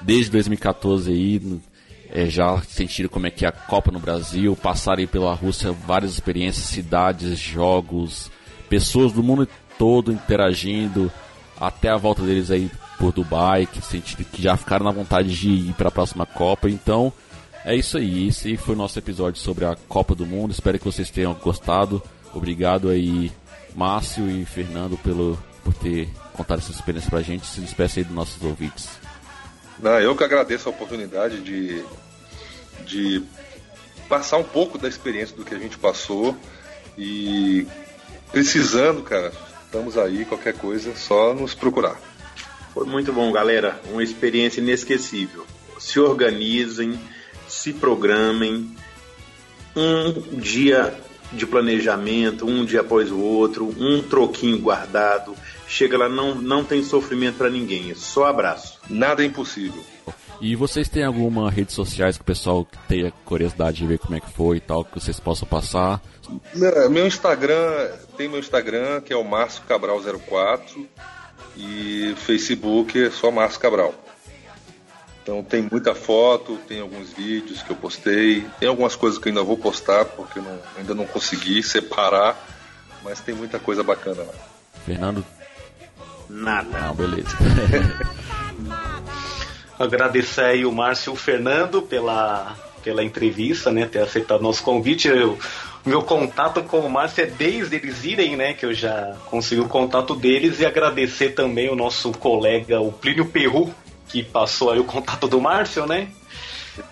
[0.02, 1.61] Desde 2014 aí,
[2.10, 5.72] é, já sentiram como é que é a Copa no Brasil, passaram aí pela Rússia
[5.72, 8.32] várias experiências, cidades, jogos,
[8.68, 11.11] pessoas do mundo todo interagindo,
[11.60, 15.49] até a volta deles aí por Dubai, que, sentiram, que já ficaram na vontade de
[15.49, 16.69] ir para a próxima Copa.
[16.69, 17.14] Então,
[17.64, 18.27] é isso aí.
[18.27, 20.52] Esse foi o nosso episódio sobre a Copa do Mundo.
[20.52, 22.02] Espero que vocês tenham gostado.
[22.36, 23.32] Obrigado aí,
[23.74, 27.48] Márcio e Fernando, pelo, por ter contado essa experiência pra gente.
[27.48, 28.90] Se despeça aí dos nossos ouvintes.
[29.80, 31.82] Não, eu que agradeço a oportunidade de,
[32.86, 33.24] de
[34.10, 36.36] passar um pouco da experiência do que a gente passou
[36.98, 37.66] e
[38.32, 39.32] precisando, cara,
[39.66, 41.99] estamos aí, qualquer coisa, só nos procurar.
[42.74, 43.80] Foi muito bom, galera.
[43.90, 45.45] Uma experiência inesquecível.
[45.80, 46.99] Se organizem,
[47.48, 48.76] se programem.
[49.74, 50.94] Um dia
[51.31, 55.35] de planejamento, um dia após o outro, um troquinho guardado.
[55.68, 58.80] Chega lá, não, não tem sofrimento para ninguém, é só abraço.
[58.89, 59.84] Nada é impossível.
[60.41, 64.19] E vocês têm alguma redes sociais que o pessoal tenha curiosidade de ver como é
[64.19, 66.02] que foi e tal, que vocês possam passar?
[66.89, 70.88] Meu Instagram, tem meu Instagram, que é o Márcio Cabral 04
[71.56, 73.93] e Facebook é só Márcio Cabral.
[75.26, 79.31] Então tem muita foto, tem alguns vídeos que eu postei, tem algumas coisas que eu
[79.31, 82.38] ainda vou postar porque não- ainda não consegui separar,
[83.03, 84.34] mas tem muita coisa bacana lá.
[84.85, 85.26] Fernando?
[86.30, 86.80] Nada.
[86.80, 87.30] Não, beleza.
[89.80, 93.88] Agradecer aí o Márcio e o Fernando pela, pela entrevista, né?
[93.88, 95.07] Ter aceitado nosso convite.
[95.07, 95.39] Eu,
[95.84, 98.53] meu contato com o Márcio é desde eles irem, né?
[98.53, 103.26] Que eu já consegui o contato deles e agradecer também o nosso colega, o Plínio
[103.26, 103.73] Perru,
[104.07, 106.10] que passou aí o contato do Márcio, né?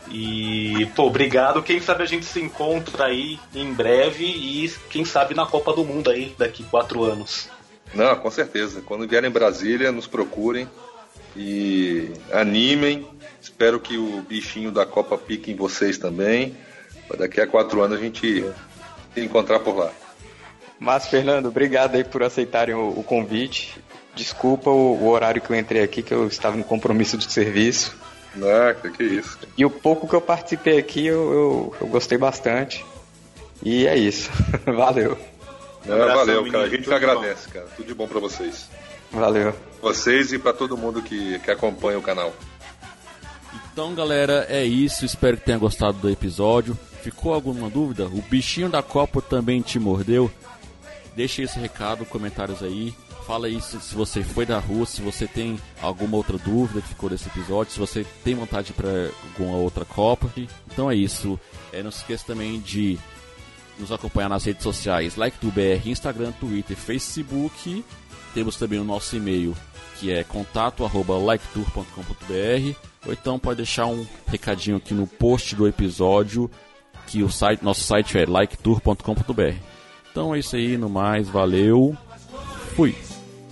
[0.10, 1.62] E, pô, obrigado.
[1.62, 5.84] Quem sabe a gente se encontra aí em breve e quem sabe na Copa do
[5.84, 7.50] Mundo aí daqui quatro anos.
[7.94, 8.82] Não, com certeza.
[8.82, 10.68] Quando vierem em Brasília, nos procurem
[11.36, 13.08] e animem.
[13.42, 16.56] Espero que o bichinho da Copa pique em vocês também.
[17.08, 18.46] Pra daqui a quatro anos a gente
[19.14, 19.92] se encontrar por lá.
[20.80, 23.78] Mas, Fernando, obrigado aí por aceitarem o, o convite.
[24.16, 27.96] Desculpa o, o horário que eu entrei aqui, que eu estava em compromisso de serviço.
[28.42, 29.38] Ah, que, que isso.
[29.58, 32.84] E o pouco que eu participei aqui, eu, eu, eu gostei bastante.
[33.62, 34.30] E é isso.
[34.66, 35.18] Valeu.
[35.84, 36.52] Abração, valeu, menino.
[36.54, 36.66] cara.
[36.66, 37.66] A gente de agradece, cara.
[37.76, 38.70] Tudo de bom pra vocês.
[39.12, 39.54] Valeu.
[39.82, 42.34] Vocês e pra todo mundo que, que acompanha o canal.
[43.72, 45.06] Então, galera, é isso.
[45.06, 46.78] Espero que tenha gostado do episódio.
[47.02, 48.06] Ficou alguma dúvida?
[48.06, 50.32] O bichinho da Copa também te mordeu?
[51.16, 52.94] Deixa esse recado, comentários aí.
[53.26, 56.90] Fala aí se, se você foi da rua, se você tem alguma outra dúvida que
[56.90, 60.30] ficou desse episódio, se você tem vontade para alguma outra Copa.
[60.72, 61.40] Então é isso.
[61.72, 63.00] É, não se esqueça também de
[63.80, 67.86] nos acompanhar nas redes sociais, like do BR, Instagram, Twitter, Facebook.
[68.34, 69.56] Temos também o nosso e-mail,
[70.00, 76.50] que é contato@liketour.com.br, ou então pode deixar um recadinho aqui no post do episódio,
[77.08, 79.56] que o site, nosso site é liketour.com.br.
[80.12, 81.96] Então é isso aí, no mais, valeu.
[82.76, 82.96] Fui.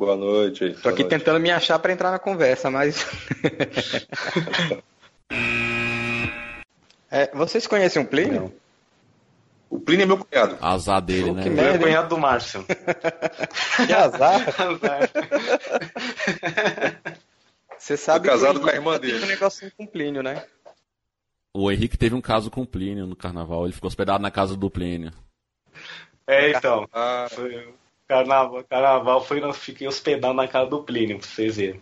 [0.00, 0.70] Boa noite.
[0.82, 3.06] Tô aqui tentando me achar pra entrar na conversa, mas.
[7.12, 8.54] É, vocês conhecem o Plínio?
[9.68, 10.56] O Plínio é meu cunhado.
[10.60, 11.42] Azar dele, né?
[11.42, 11.74] que merda.
[11.74, 12.64] é cunhado do Márcio.
[13.84, 14.46] Que azar.
[17.76, 19.24] Você sabe Tô casado que com a irmã dele.
[19.24, 20.46] Um negocinho com o Plínio, né?
[21.52, 23.64] O Henrique teve um caso com o Plínio no carnaval.
[23.64, 25.10] Ele ficou hospedado na casa do Plínio.
[26.28, 26.88] É, então.
[26.92, 27.74] Ah, Foi,
[28.10, 31.80] carnaval, carnaval foi, fiquei hospedado na casa do Plínio, pra vocês verem.